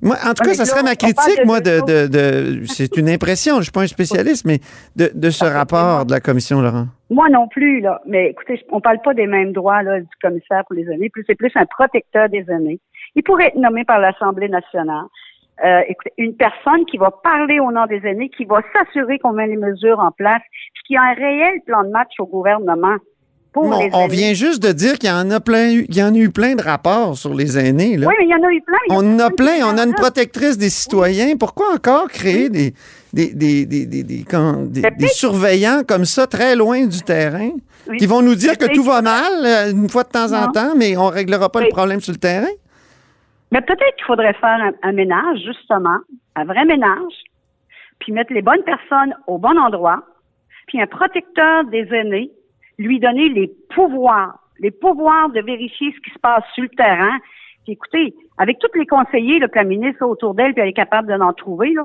Moi, 0.03 0.17
en 0.27 0.35
tout 0.35 0.45
cas, 0.45 0.53
ça 0.53 0.67
serait 0.67 0.83
ma 0.83 0.95
critique, 0.95 1.41
moi, 1.47 1.61
de... 1.61 1.81
de, 2.07 2.62
c'est 2.67 2.97
une 2.99 3.09
impression, 3.09 3.55
je 3.55 3.59
ne 3.59 3.62
suis 3.62 3.73
pas 3.73 3.81
un 3.81 3.87
spécialiste, 3.87 4.45
mais 4.45 4.61
de, 4.95 5.11
de 5.15 5.31
ce 5.31 5.45
rapport 5.47 6.05
de 6.05 6.12
la 6.12 6.21
commission, 6.21 6.61
Laurent. 6.61 6.89
Moi 7.09 7.29
non 7.31 7.49
plus, 7.49 7.81
là. 7.81 8.03
Mais 8.07 8.31
écoutez, 8.31 8.61
on 8.71 8.77
ne 8.77 8.81
parle 8.81 9.01
pas 9.03 9.15
des 9.15 9.27
mêmes 9.27 9.53
droits 9.53 9.83
là, 9.83 10.01
du 10.01 10.07
commissaire 10.21 10.65
pour 10.67 10.75
les 10.75 10.85
aînés. 10.93 11.09
Plus 11.09 11.25
c'est 11.27 11.35
plus 11.35 11.53
un 11.55 11.65
protecteur 11.65 12.29
des 12.29 12.45
aînés. 12.51 12.81
Il 13.15 13.23
pourrait 13.23 13.47
être 13.47 13.57
nommé 13.57 13.85
par 13.85 14.01
l'Assemblée 14.01 14.49
nationale 14.49 15.07
euh, 15.64 15.81
une 16.19 16.37
personne 16.37 16.85
qui 16.90 16.99
va 16.99 17.11
parler 17.11 17.61
au 17.61 17.73
nom 17.73 17.87
des 17.87 18.01
aînés, 18.05 18.29
qui 18.29 18.45
va 18.45 18.61
s'assurer 18.75 19.19
qu'on 19.19 19.33
met 19.33 19.47
les 19.47 19.57
mesures 19.57 19.99
en 20.01 20.11
place, 20.11 20.42
ce 20.75 20.87
qui 20.87 20.97
a 20.97 21.03
un 21.03 21.14
réel 21.14 21.61
plan 21.64 21.83
de 21.83 21.88
match 21.88 22.12
au 22.19 22.27
gouvernement. 22.27 22.97
Pour 23.53 23.71
bon, 23.71 23.79
les 23.79 23.88
on 23.95 24.07
vient 24.07 24.35
juste 24.35 24.62
de 24.62 24.71
dire 24.71 24.99
qu'il 24.99 25.09
y 25.09 25.12
en 25.12 25.31
a 25.31 25.40
plein, 25.40 25.69
il 25.69 25.97
y 25.97 26.03
en 26.03 26.14
a 26.14 26.19
eu 26.19 26.29
plein 26.29 26.57
de 26.57 26.62
rapports 26.62 27.16
sur 27.16 27.33
les 27.33 27.59
aînés. 27.59 27.97
Là. 27.97 28.07
Oui, 28.07 28.14
mais 28.19 28.27
il 28.27 28.31
y 28.31 28.35
en 28.35 28.47
a 28.47 28.53
eu 28.53 28.61
plein. 28.61 28.77
A 28.90 28.99
on 28.99 29.19
a 29.19 29.31
plein. 29.31 29.64
On 29.64 29.79
a 29.79 29.85
une 29.85 29.95
protectrice 29.95 30.59
des 30.59 30.69
citoyens. 30.69 31.37
Pourquoi 31.38 31.73
encore 31.73 32.09
créer 32.09 32.51
des 32.51 32.75
des, 33.14 33.33
des, 33.33 33.64
des, 33.64 33.87
des 33.87 35.09
surveillants 35.09 35.83
comme 35.88 36.05
ça 36.05 36.27
très 36.27 36.55
loin 36.55 36.85
du 36.85 37.01
terrain 37.01 37.51
qui 37.99 38.05
vont 38.05 38.21
nous 38.21 38.35
dire 38.35 38.59
que 38.59 38.66
tout 38.66 38.83
va 38.83 39.01
mal 39.01 39.33
euh, 39.45 39.71
une 39.71 39.88
fois 39.88 40.03
de 40.03 40.11
temps 40.11 40.33
en 40.33 40.51
temps, 40.51 40.75
mais 40.77 40.97
on 40.99 41.07
réglera 41.07 41.51
pas 41.51 41.62
le 41.62 41.69
problème 41.69 42.01
sur 42.01 42.12
le 42.12 42.19
terrain? 42.19 42.53
Mais 43.53 43.61
peut-être 43.61 43.97
qu'il 43.97 44.07
faudrait 44.07 44.35
faire 44.35 44.73
un, 44.83 44.93
ménage, 44.93 45.39
justement, 45.45 45.99
un 46.35 46.45
vrai 46.45 46.65
ménage, 46.65 47.23
puis 48.01 48.13
mettre 48.13 48.33
les 48.33 48.43
bonnes 48.43 48.65
personnes 48.65 49.15
au 49.27 49.39
bon 49.39 49.57
endroit, 49.59 50.03
puis 50.67 50.81
un 50.81 50.87
protecteur 50.87 51.65
des 51.65 51.87
aînés, 51.95 52.31
lui 52.79 52.99
donner 52.99 53.29
les 53.29 53.51
pouvoirs, 53.75 54.39
les 54.59 54.71
pouvoirs 54.71 55.31
de 55.31 55.41
vérifier 55.41 55.93
ce 55.93 56.01
qui 56.01 56.11
se 56.11 56.19
passe 56.19 56.45
sur 56.55 56.65
le 56.65 56.69
terrain. 56.71 57.17
Puis 57.65 57.75
écoutez, 57.75 58.15
avec 58.39 58.59
tous 58.59 58.77
les 58.79 58.87
conseillers 58.87 59.39
là, 59.39 59.49
que 59.49 59.59
la 59.59 59.65
ministre 59.65 60.05
autour 60.05 60.35
d'elle, 60.35 60.53
puis 60.53 60.63
elle 60.63 60.71
est 60.71 60.73
capable 60.73 61.09
de 61.09 61.21
en 61.21 61.33
trouver, 61.33 61.73
là, 61.73 61.85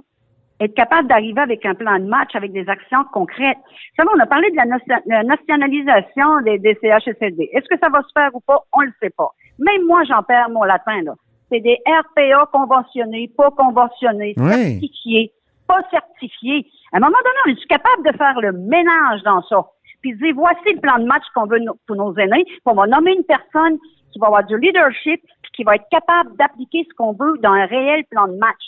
être 0.60 0.76
capable 0.76 1.08
d'arriver 1.08 1.42
avec 1.42 1.66
un 1.66 1.74
plan 1.74 1.98
de 1.98 2.06
match, 2.06 2.36
avec 2.36 2.52
des 2.52 2.68
actions 2.70 3.04
concrètes. 3.12 3.58
Vous 3.58 4.04
savez, 4.04 4.10
on 4.16 4.20
a 4.20 4.28
parlé 4.28 4.52
de 4.52 4.58
la, 4.58 5.24
nationalisation 5.24 6.42
des, 6.42 6.60
des 6.60 6.78
CHSLD. 6.82 7.50
Est-ce 7.52 7.68
que 7.68 7.80
ça 7.82 7.90
va 7.90 8.02
se 8.02 8.12
faire 8.14 8.30
ou 8.34 8.42
pas? 8.42 8.60
On 8.74 8.82
le 8.82 8.94
sait 9.02 9.10
pas. 9.10 9.30
Même 9.58 9.86
moi, 9.88 10.04
j'en 10.04 10.22
perds 10.22 10.50
mon 10.52 10.64
latin, 10.64 11.02
là 11.02 11.14
c'est 11.52 11.60
des 11.60 11.78
RPA 11.86 12.50
conventionnés, 12.52 13.30
pas 13.36 13.52
conventionnés, 13.52 14.34
certifiés, 14.38 15.34
pas 15.68 15.82
certifiés. 15.92 16.66
À 16.94 16.98
un 16.98 17.00
moment 17.02 17.18
donné, 17.24 17.38
on 17.46 17.50
est 17.52 17.68
capable 17.68 18.12
de 18.12 18.18
faire 18.18 18.40
le 18.40 18.54
ménage 18.54 19.22
dans 19.24 19.44
ça? 19.44 19.66
Puis 20.02 20.16
dire, 20.16 20.34
voici 20.36 20.74
le 20.74 20.80
plan 20.80 20.98
de 20.98 21.06
match 21.06 21.24
qu'on 21.36 21.46
veut 21.46 21.60
pour 21.86 21.96
nos 21.96 22.16
aînés, 22.18 22.44
puis 22.46 22.62
on 22.66 22.74
va 22.74 22.88
nommer 22.88 23.14
une 23.14 23.24
personne 23.24 23.78
qui 24.12 24.20
va 24.20 24.28
avoir 24.28 24.46
du 24.46 24.58
leadership, 24.58 25.22
puis 25.44 25.52
qui 25.56 25.64
va 25.64 25.76
être 25.76 25.86
capable 25.92 26.36
d'appliquer 26.38 26.86
ce 26.90 26.96
qu'on 26.96 27.14
veut 27.14 27.38
dans 27.44 27.52
un 27.52 27.66
réel 27.66 28.04
plan 28.10 28.28
de 28.28 28.38
match. 28.38 28.62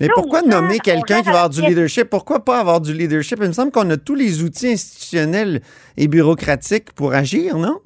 Mais 0.00 0.08
pourquoi 0.12 0.42
nommer 0.42 0.80
quelqu'un 0.80 1.20
qui 1.20 1.26
va 1.26 1.30
avoir 1.30 1.50
du 1.50 1.62
leadership? 1.62 2.10
Pourquoi 2.10 2.44
pas 2.44 2.58
avoir 2.58 2.80
du 2.80 2.92
leadership? 2.92 3.38
Il 3.40 3.48
me 3.48 3.52
semble 3.52 3.70
qu'on 3.70 3.88
a 3.90 3.96
tous 3.96 4.16
les 4.16 4.42
outils 4.42 4.72
institutionnels 4.72 5.60
et 5.96 6.08
bureaucratiques 6.08 6.92
pour 6.92 7.14
agir, 7.14 7.56
non? 7.56 7.78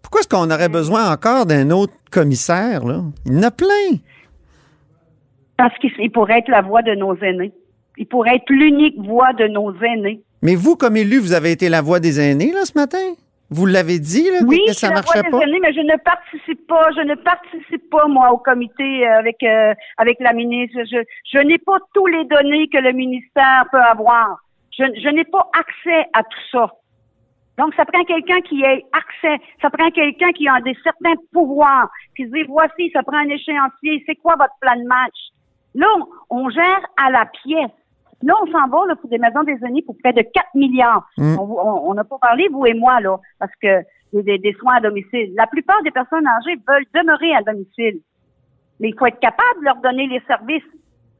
Pourquoi 0.00 0.20
est-ce 0.20 0.28
qu'on 0.28 0.50
aurait 0.50 0.70
mm. 0.70 0.72
besoin 0.72 1.12
encore 1.12 1.44
d'un 1.44 1.70
autre 1.70 1.92
commissaires, 2.12 2.84
là. 2.84 3.00
Il 3.26 3.38
en 3.38 3.42
a 3.42 3.50
plein. 3.50 3.98
Parce 5.56 5.76
qu'il 5.78 6.12
pourrait 6.12 6.38
être 6.38 6.48
la 6.48 6.62
voix 6.62 6.82
de 6.82 6.94
nos 6.94 7.16
aînés. 7.16 7.52
Il 7.96 8.06
pourrait 8.06 8.36
être 8.36 8.50
l'unique 8.50 8.98
voix 8.98 9.32
de 9.32 9.46
nos 9.48 9.74
aînés. 9.82 10.22
Mais 10.42 10.54
vous, 10.54 10.76
comme 10.76 10.96
élu, 10.96 11.18
vous 11.18 11.32
avez 11.32 11.52
été 11.52 11.68
la 11.68 11.82
voix 11.82 12.00
des 12.00 12.20
aînés, 12.20 12.52
là, 12.52 12.64
ce 12.64 12.76
matin? 12.76 13.14
Vous 13.50 13.66
l'avez 13.66 13.98
dit, 13.98 14.28
oui, 14.46 14.60
que 14.66 14.72
ça 14.72 14.88
marchait 14.88 15.22
la 15.22 15.28
voix 15.28 15.40
pas? 15.40 15.44
Des 15.44 15.50
aînés, 15.50 15.60
mais 15.60 15.72
je 15.72 15.80
ne 15.80 15.96
participe 15.98 16.66
pas, 16.66 16.88
je 16.96 17.02
ne 17.02 17.14
participe 17.14 17.90
pas, 17.90 18.06
moi, 18.08 18.32
au 18.32 18.38
comité 18.38 19.06
euh, 19.06 19.18
avec, 19.18 19.42
euh, 19.42 19.74
avec 19.98 20.18
la 20.20 20.32
ministre. 20.32 20.78
Je, 21.32 21.38
n'ai 21.38 21.58
pas 21.58 21.78
tous 21.94 22.06
les 22.06 22.24
données 22.24 22.68
que 22.68 22.78
le 22.78 22.92
ministère 22.92 23.64
peut 23.70 23.82
avoir. 23.82 24.38
Je 24.76 25.08
n'ai 25.10 25.24
pas 25.24 25.50
accès 25.52 26.08
à 26.14 26.22
tout 26.22 26.44
ça. 26.50 26.70
Donc, 27.58 27.74
ça 27.74 27.84
prend 27.84 28.02
quelqu'un 28.04 28.40
qui 28.40 28.62
ait 28.62 28.84
accès. 28.92 29.42
Ça 29.60 29.68
prend 29.70 29.90
quelqu'un 29.90 30.32
qui 30.32 30.48
a 30.48 30.60
des 30.62 30.76
certains 30.82 31.14
pouvoirs, 31.32 31.90
qui 32.16 32.24
se 32.26 32.30
dit, 32.32 32.44
voici, 32.44 32.90
ça 32.92 33.02
prend 33.02 33.18
un 33.18 33.28
échéancier. 33.28 34.02
C'est 34.06 34.16
quoi 34.16 34.36
votre 34.36 34.54
plan 34.60 34.74
de 34.76 34.86
match? 34.86 35.16
Là, 35.74 35.86
on, 36.30 36.44
on 36.44 36.50
gère 36.50 36.80
à 36.96 37.10
la 37.10 37.26
pièce. 37.26 37.70
Là, 38.22 38.34
on 38.42 38.46
s'en 38.46 38.68
va 38.68 38.86
là, 38.86 38.96
pour 38.96 39.10
des 39.10 39.18
maisons 39.18 39.42
des 39.42 39.58
aînés 39.66 39.82
pour 39.82 39.96
près 40.02 40.12
de 40.12 40.22
4 40.22 40.46
milliards. 40.54 41.06
Mm. 41.18 41.36
On 41.38 41.92
n'a 41.94 42.04
pas 42.04 42.18
parlé, 42.18 42.48
vous 42.50 42.64
et 42.66 42.74
moi, 42.74 43.00
là, 43.00 43.18
parce 43.38 43.52
que 43.60 43.82
des- 44.12 44.38
des 44.38 44.52
soins 44.54 44.76
à 44.76 44.80
domicile. 44.80 45.32
La 45.36 45.46
plupart 45.46 45.82
des 45.82 45.90
personnes 45.90 46.26
âgées 46.26 46.56
veulent 46.68 46.86
demeurer 46.94 47.34
à 47.34 47.42
domicile. 47.42 48.00
Mais 48.80 48.88
il 48.90 48.94
faut 48.98 49.06
être 49.06 49.18
capable 49.20 49.60
de 49.60 49.64
leur 49.64 49.76
donner 49.76 50.06
les 50.06 50.20
services. 50.26 50.62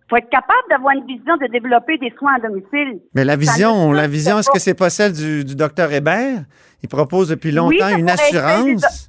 Il 0.06 0.10
faut 0.10 0.16
être 0.16 0.30
capable 0.30 0.62
d'avoir 0.68 0.94
une 0.94 1.06
vision 1.06 1.36
de 1.36 1.46
développer 1.50 1.96
des 1.98 2.12
soins 2.18 2.34
à 2.36 2.40
domicile. 2.40 3.00
Mais 3.14 3.24
la 3.24 3.36
vision, 3.36 3.92
la 3.92 4.06
vision, 4.08 4.38
est-ce 4.38 4.50
que 4.50 4.58
c'est 4.58 4.74
pas 4.74 4.90
celle 4.90 5.12
du, 5.12 5.44
du 5.44 5.56
docteur 5.56 5.90
Hébert? 5.92 6.42
Il 6.82 6.88
propose 6.88 7.28
depuis 7.28 7.52
longtemps 7.52 7.88
Oui, 7.94 8.00
une 8.00 8.10
assurance. 8.10 9.08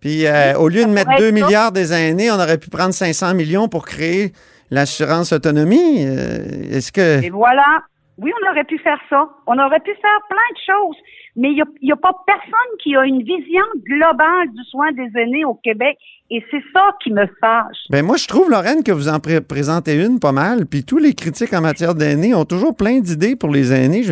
Puis 0.00 0.26
euh, 0.26 0.54
au 0.56 0.68
lieu 0.68 0.84
de 0.84 0.90
mettre 0.90 1.10
pourrait 1.10 1.18
2 1.20 1.28
être 1.28 1.38
ça. 1.38 1.44
milliards 1.44 1.72
des 1.72 1.92
aînés, 1.92 2.30
on 2.30 2.34
aurait 2.40 2.58
pu 2.58 2.70
prendre 2.70 2.94
500 2.94 3.34
millions 3.34 3.68
pour 3.68 3.84
créer 3.84 4.32
l'assurance 4.70 5.32
autonomie. 5.32 6.06
Euh, 6.06 6.72
est-ce 6.72 6.90
que... 6.90 7.22
Et 7.22 7.30
voilà. 7.30 7.82
Oui, 8.18 8.32
on 8.42 8.50
aurait 8.50 8.64
pu 8.64 8.78
faire 8.78 8.98
ça. 9.08 9.28
On 9.46 9.58
aurait 9.58 9.80
pu 9.80 9.90
faire 10.00 10.20
plein 10.28 10.36
de 10.54 10.58
choses. 10.66 10.96
Mais 11.36 11.48
il 11.50 11.62
n'y 11.82 11.92
a, 11.92 11.96
pas 11.96 12.12
personne 12.26 12.76
qui 12.82 12.96
a 12.96 13.04
une 13.04 13.22
vision 13.22 13.62
globale 13.84 14.48
du 14.52 14.64
soin 14.68 14.90
des 14.92 15.08
aînés 15.20 15.44
au 15.44 15.54
Québec. 15.54 15.96
Et 16.32 16.44
c'est 16.50 16.62
ça 16.72 16.90
qui 17.02 17.12
me 17.12 17.24
fâche. 17.40 17.76
Ben 17.90 18.04
moi, 18.04 18.16
je 18.16 18.26
trouve, 18.26 18.50
Lorraine, 18.50 18.82
que 18.84 18.92
vous 18.92 19.08
en 19.08 19.18
pré- 19.20 19.40
présentez 19.40 19.94
une 19.94 20.18
pas 20.20 20.32
mal. 20.32 20.66
Puis 20.66 20.84
tous 20.84 20.98
les 20.98 21.14
critiques 21.14 21.52
en 21.52 21.60
matière 21.60 21.94
d'aînés 21.94 22.34
ont 22.34 22.44
toujours 22.44 22.76
plein 22.76 22.98
d'idées 23.00 23.36
pour 23.36 23.50
les 23.50 23.72
aînés. 23.72 24.02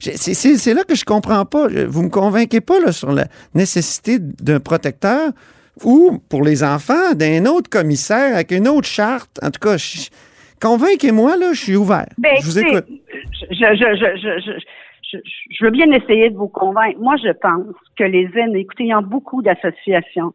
C'est- 0.00 0.74
là 0.74 0.84
que 0.84 0.94
je 0.94 1.04
comprends 1.04 1.44
pas. 1.44 1.66
Vous 1.88 2.02
me 2.02 2.10
convainquez 2.10 2.60
pas 2.60 2.80
là, 2.80 2.92
sur 2.92 3.12
la 3.12 3.26
nécessité 3.54 4.18
d'un 4.20 4.60
protecteur 4.60 5.30
ou, 5.84 6.18
pour 6.28 6.42
les 6.42 6.64
enfants, 6.64 7.14
d'un 7.14 7.46
autre 7.46 7.70
commissaire 7.70 8.34
avec 8.34 8.50
une 8.50 8.66
autre 8.68 8.88
charte. 8.88 9.30
En 9.42 9.50
tout 9.50 9.60
cas, 9.60 9.76
convainquez-moi, 10.60 11.36
là, 11.36 11.52
je 11.52 11.60
suis 11.60 11.76
ouvert. 11.76 12.06
Ben, 12.18 12.34
je 12.40 12.44
vous 12.46 12.58
écoute. 12.58 12.86
Je, 13.50 13.56
je, 13.56 13.96
je, 13.96 14.40
je, 14.44 14.52
je, 15.10 15.18
je, 15.50 15.64
veux 15.64 15.70
bien 15.70 15.90
essayer 15.90 16.30
de 16.30 16.36
vous 16.36 16.48
convaincre. 16.48 16.98
Moi, 17.00 17.16
je 17.16 17.32
pense 17.32 17.74
que 17.96 18.04
les 18.04 18.28
aînés, 18.36 18.60
écoutez, 18.60 18.84
il 18.84 18.88
y 18.88 18.92
a 18.92 19.00
beaucoup 19.00 19.42
d'associations. 19.42 20.32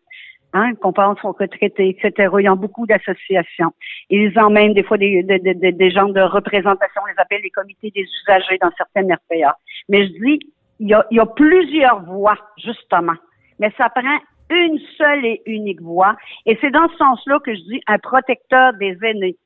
Hein, 0.56 0.76
qu'on 0.76 0.94
pense 0.94 1.18
aux 1.24 1.32
retraités, 1.32 1.90
etc. 1.90 2.30
Il 2.38 2.44
y 2.44 2.48
a 2.48 2.54
beaucoup 2.54 2.86
d'associations. 2.86 3.74
Ils 4.12 4.38
emmènent 4.38 4.76
des 4.76 4.84
fois 4.84 5.00
des, 5.00 5.24
des, 5.24 5.40
des, 5.40 5.72
des 5.72 5.90
gens 5.90 6.10
de 6.10 6.22
représentation, 6.22 7.02
on 7.02 7.08
les 7.08 7.18
appelle 7.18 7.42
les 7.42 7.50
comités 7.50 7.90
des 7.90 8.06
usagers 8.22 8.60
dans 8.62 8.70
certaines 8.78 9.12
RPA. 9.12 9.58
Mais 9.90 10.06
je 10.06 10.12
dis, 10.12 10.40
il 10.80 10.90
y 10.90 10.94
a, 10.94 11.08
il 11.10 11.18
y 11.18 11.20
a 11.20 11.26
plusieurs 11.26 12.04
voix, 12.04 12.38
justement. 12.64 13.16
Mais 13.58 13.72
ça 13.80 13.90
prend 13.90 14.20
une 14.52 14.78
seule 14.96 15.26
et 15.26 15.42
unique 15.48 15.82
voix. 15.82 16.16
Et 16.46 16.56
c'est 16.62 16.70
dans 16.70 16.88
ce 16.88 16.98
sens-là 16.98 17.40
que 17.44 17.56
je 17.56 17.62
dis 17.62 17.82
un 17.88 17.98
protecteur 17.98 18.74
des 18.74 18.96
aînés 19.02 19.38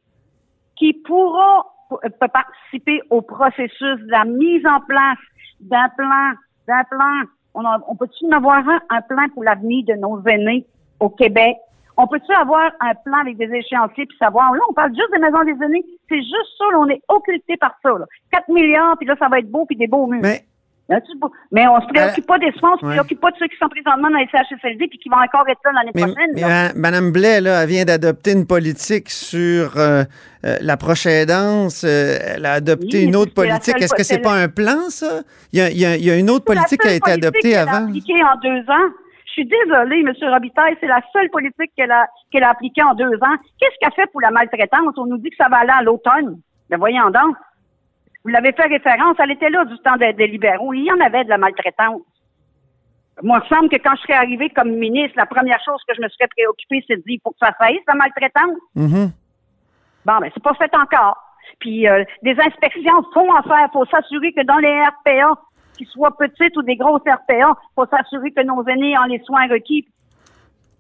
qui 0.75 0.91
pourra 0.91 1.65
peut 1.89 2.27
participer 2.27 3.01
au 3.09 3.21
processus 3.21 3.99
de 3.99 4.11
la 4.11 4.25
mise 4.25 4.65
en 4.65 4.79
place 4.81 5.17
d'un 5.59 5.89
plan, 5.97 6.33
d'un 6.67 6.83
plan. 6.89 7.23
On, 7.53 7.95
peut-tu 7.95 8.31
avoir 8.31 8.67
un, 8.67 8.79
un 8.89 9.01
plan 9.01 9.27
pour 9.33 9.43
l'avenir 9.43 9.83
de 9.87 9.93
nos 9.93 10.21
aînés 10.27 10.65
au 10.99 11.09
Québec? 11.09 11.57
On 11.99 12.05
peut-tu 12.05 12.31
avoir 12.33 12.71
un 12.79 12.93
plan 12.93 13.17
avec 13.21 13.37
des 13.37 13.51
échéanciers 13.51 14.05
puis 14.05 14.17
savoir, 14.19 14.53
là, 14.53 14.59
on 14.69 14.73
parle 14.73 14.93
juste 14.93 15.11
des 15.11 15.19
maisons 15.19 15.43
des 15.43 15.65
aînés. 15.65 15.83
C'est 16.07 16.21
juste 16.21 16.57
ça, 16.57 16.65
là, 16.71 16.79
on 16.79 16.89
est 16.89 17.01
occulté 17.07 17.57
par 17.57 17.73
ça, 17.81 17.89
là. 17.89 18.05
4 18.31 18.49
milliards, 18.49 18.97
puis 18.97 19.07
là, 19.07 19.15
ça 19.17 19.27
va 19.27 19.39
être 19.39 19.49
beau, 19.49 19.65
puis 19.65 19.75
des 19.75 19.87
beaux 19.87 20.05
murs. 20.05 20.21
Mais 21.51 21.67
on 21.67 21.81
se 21.81 21.87
préoccupe 21.87 22.25
pas 22.25 22.39
des 22.39 22.51
soins, 22.53 22.71
on 22.75 22.77
se 22.79 22.85
Ouais. 22.85 22.91
préoccupe 22.95 23.19
pas 23.19 23.31
de 23.31 23.35
ceux 23.39 23.47
qui 23.47 23.57
sont 23.57 23.67
présentement 23.67 24.09
dans 24.09 24.17
les 24.17 24.27
CHSLD 24.31 24.87
puis 24.87 24.97
qui 24.99 25.09
vont 25.09 25.17
encore 25.17 25.43
être 25.49 25.59
là 25.65 25.71
l'année 25.75 25.91
prochaine. 25.91 26.31
mais, 26.33 26.41
là. 26.41 26.67
euh, 26.67 26.69
Madame 26.75 27.11
Blais, 27.11 27.41
là, 27.41 27.63
elle 27.63 27.69
vient 27.69 27.83
d'adopter 27.85 28.31
une 28.31 28.47
politique 28.47 29.09
sur 29.09 29.77
euh, 29.77 30.03
euh, 30.45 30.55
la 30.61 30.77
prochaine 30.77 31.25
danse. 31.25 31.83
elle 31.83 32.45
a 32.45 32.53
adopté 32.53 32.99
Oui, 32.99 33.03
une 33.05 33.15
autre 33.17 33.33
politique. 33.33 33.81
Est-ce 33.81 33.93
que 33.93 34.03
c'est 34.03 34.19
pas 34.21 34.33
un 34.33 34.47
plan, 34.47 34.89
ça? 34.89 35.21
Il 35.51 35.59
y 35.59 35.61
a, 35.61 35.69
il 35.69 35.77
y 35.77 35.85
a- 35.85 35.95
il 35.97 36.05
y 36.05 36.11
a 36.11 36.15
une 36.15 36.29
autre 36.29 36.45
politique 36.45 36.79
qui 36.81 36.87
a 36.87 36.93
été 36.93 37.11
adoptée 37.11 37.49
qu'elle 37.51 37.67
a 37.67 37.75
avant. 37.75 37.87
appliquée 37.87 38.23
en 38.23 38.37
deux 38.41 38.61
ans. 38.71 38.89
Je 39.25 39.43
suis 39.43 39.45
désolée, 39.45 39.99
M. 39.99 40.13
Robitaille, 40.33 40.75
c'est 40.79 40.87
la 40.87 41.01
seule 41.13 41.29
politique 41.29 41.71
qu'elle 41.75 41.91
a, 41.91 42.07
qu'elle 42.31 42.43
a 42.43 42.49
appliquée 42.51 42.81
en 42.81 42.95
deux 42.95 43.13
ans. 43.21 43.35
Qu'est-ce 43.59 43.75
qu'elle 43.79 43.93
fait 43.93 44.09
pour 44.11 44.21
la 44.21 44.31
maltraitance? 44.31 44.95
On 44.97 45.05
nous 45.05 45.17
dit 45.19 45.29
que 45.29 45.35
ça 45.37 45.47
va 45.49 45.57
aller 45.57 45.73
à 45.77 45.83
l'automne. 45.83 46.39
Mais 46.71 46.77
voyons 46.77 47.09
donc. 47.11 47.35
Vous 48.27 48.33
l'avez 48.33 48.51
fait 48.51 48.67
référence, 48.67 49.15
elle 49.19 49.31
était 49.31 49.49
là 49.49 49.63
du 49.63 49.77
temps 49.77 49.95
des, 49.95 50.27
libéraux. 50.27 50.73
Il 50.73 50.83
y 50.83 50.91
en 50.91 50.99
avait 50.99 51.23
de 51.23 51.29
la 51.29 51.37
maltraitance. 51.37 52.01
Moi, 53.23 53.39
il 53.39 53.43
me 53.45 53.55
semble 53.55 53.69
que 53.69 53.77
quand 53.77 53.95
je 53.95 54.01
serais 54.01 54.15
arrivée 54.15 54.49
comme 54.49 54.71
ministre, 54.71 55.13
la 55.15 55.25
première 55.25 55.63
chose 55.63 55.79
que 55.87 55.95
je 55.95 56.01
me 56.01 56.09
serais 56.09 56.27
préoccupée, 56.35 56.83
c'est 56.85 56.97
de 56.97 57.03
dire, 57.03 57.15
il 57.15 57.21
faut 57.23 57.31
que 57.31 57.37
ça 57.39 57.53
fasse 57.53 57.77
la 57.87 57.93
maltraitance. 57.93 58.57
Mhm. 58.75 59.11
Bon, 60.05 60.17
ben, 60.19 60.29
c'est 60.33 60.43
pas 60.43 60.53
fait 60.55 60.75
encore. 60.75 61.15
Puis, 61.59 61.87
euh, 61.87 62.03
des 62.21 62.35
inspections 62.37 63.01
font 63.13 63.31
en 63.31 63.43
faire. 63.43 63.69
faut 63.71 63.85
s'assurer 63.85 64.33
que 64.33 64.43
dans 64.43 64.57
les 64.57 64.77
RPA, 64.83 65.39
qu'ils 65.77 65.87
soient 65.87 66.17
petites 66.17 66.57
ou 66.57 66.63
des 66.63 66.75
grosses 66.75 67.07
RPA, 67.07 67.55
faut 67.75 67.85
s'assurer 67.85 68.31
que 68.31 68.43
nos 68.43 68.61
aînés 68.67 68.97
ont 68.97 69.05
les 69.05 69.19
soins 69.19 69.47
requis. 69.47 69.87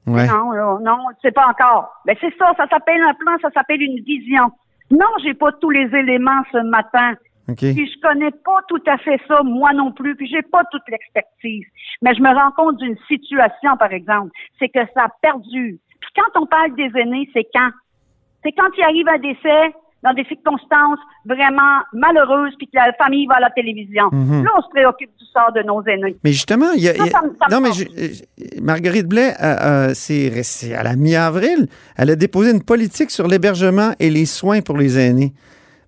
Ouais. 0.05 0.27
Non, 0.27 0.51
là, 0.51 0.79
non, 0.81 0.97
c'est 1.21 1.31
pas 1.31 1.47
encore. 1.47 1.93
Ben, 2.03 2.17
c'est 2.19 2.35
ça, 2.37 2.51
ça 2.57 2.67
s'appelle 2.67 3.01
un 3.03 3.13
plan, 3.13 3.37
ça 3.41 3.51
s'appelle 3.51 3.81
une 3.81 4.03
vision. 4.03 4.51
Non, 4.91 5.07
j'ai 5.23 5.33
pas 5.33 5.53
tous 5.53 5.69
les 5.69 5.87
éléments 5.95 6.43
ce 6.51 6.57
matin. 6.57 7.15
Puis 7.73 7.87
je 7.93 7.99
connais 8.01 8.31
pas 8.31 8.59
tout 8.67 8.81
à 8.87 8.97
fait 8.97 9.19
ça, 9.27 9.41
moi 9.43 9.71
non 9.73 9.91
plus, 9.91 10.15
puis 10.15 10.27
j'ai 10.27 10.41
pas 10.41 10.63
toute 10.71 10.81
l'expertise. 10.89 11.65
Mais 12.01 12.13
je 12.15 12.21
me 12.21 12.33
rends 12.33 12.51
compte 12.51 12.77
d'une 12.77 12.97
situation, 13.07 13.77
par 13.77 13.91
exemple, 13.93 14.31
c'est 14.59 14.69
que 14.69 14.79
ça 14.93 15.07
perdure. 15.21 15.77
Puis 16.01 16.09
quand 16.15 16.41
on 16.41 16.45
parle 16.45 16.75
des 16.75 16.89
aînés, 16.99 17.29
c'est 17.33 17.47
quand? 17.53 17.69
C'est 18.43 18.51
quand 18.51 18.69
il 18.77 18.83
arrive 18.83 19.07
un 19.09 19.17
décès 19.19 19.73
dans 20.03 20.13
des 20.13 20.25
circonstances 20.25 20.99
vraiment 21.25 21.79
malheureuses, 21.91 22.53
puis 22.57 22.67
que 22.67 22.75
la 22.75 22.93
famille 22.93 23.25
va 23.25 23.35
à 23.35 23.39
la 23.39 23.49
télévision. 23.49 24.09
Mhm. 24.11 24.43
Là, 24.43 24.51
on 24.57 24.61
se 24.61 24.69
préoccupe 24.69 25.09
du 25.17 25.25
sort 25.25 25.51
de 25.53 25.63
nos 25.63 25.81
aînés. 25.85 26.15
Mais 26.23 26.31
justement, 26.31 26.71
il 26.75 26.83
y 26.83 26.89
a. 26.89 26.93
Ça, 26.93 27.03
a- 27.03 27.07
ça 27.09 27.21
ça 27.49 27.55
non, 27.55 27.61
mais 27.61 27.71
je- 27.73 28.61
Marguerite 28.61 29.07
Blais, 29.07 29.33
euh, 29.41 29.55
euh, 29.89 29.91
c'est 29.93 30.73
à 30.75 30.83
la 30.83 30.95
mi-avril, 30.95 31.67
elle 31.97 32.11
a 32.11 32.15
déposé 32.15 32.51
une 32.51 32.63
politique 32.63 33.09
sur 33.09 33.27
l'hébergement 33.27 33.91
et 33.99 34.09
les 34.11 34.25
soins 34.25 34.61
pour 34.61 34.77
les 34.77 34.99
aînés. 34.99 35.33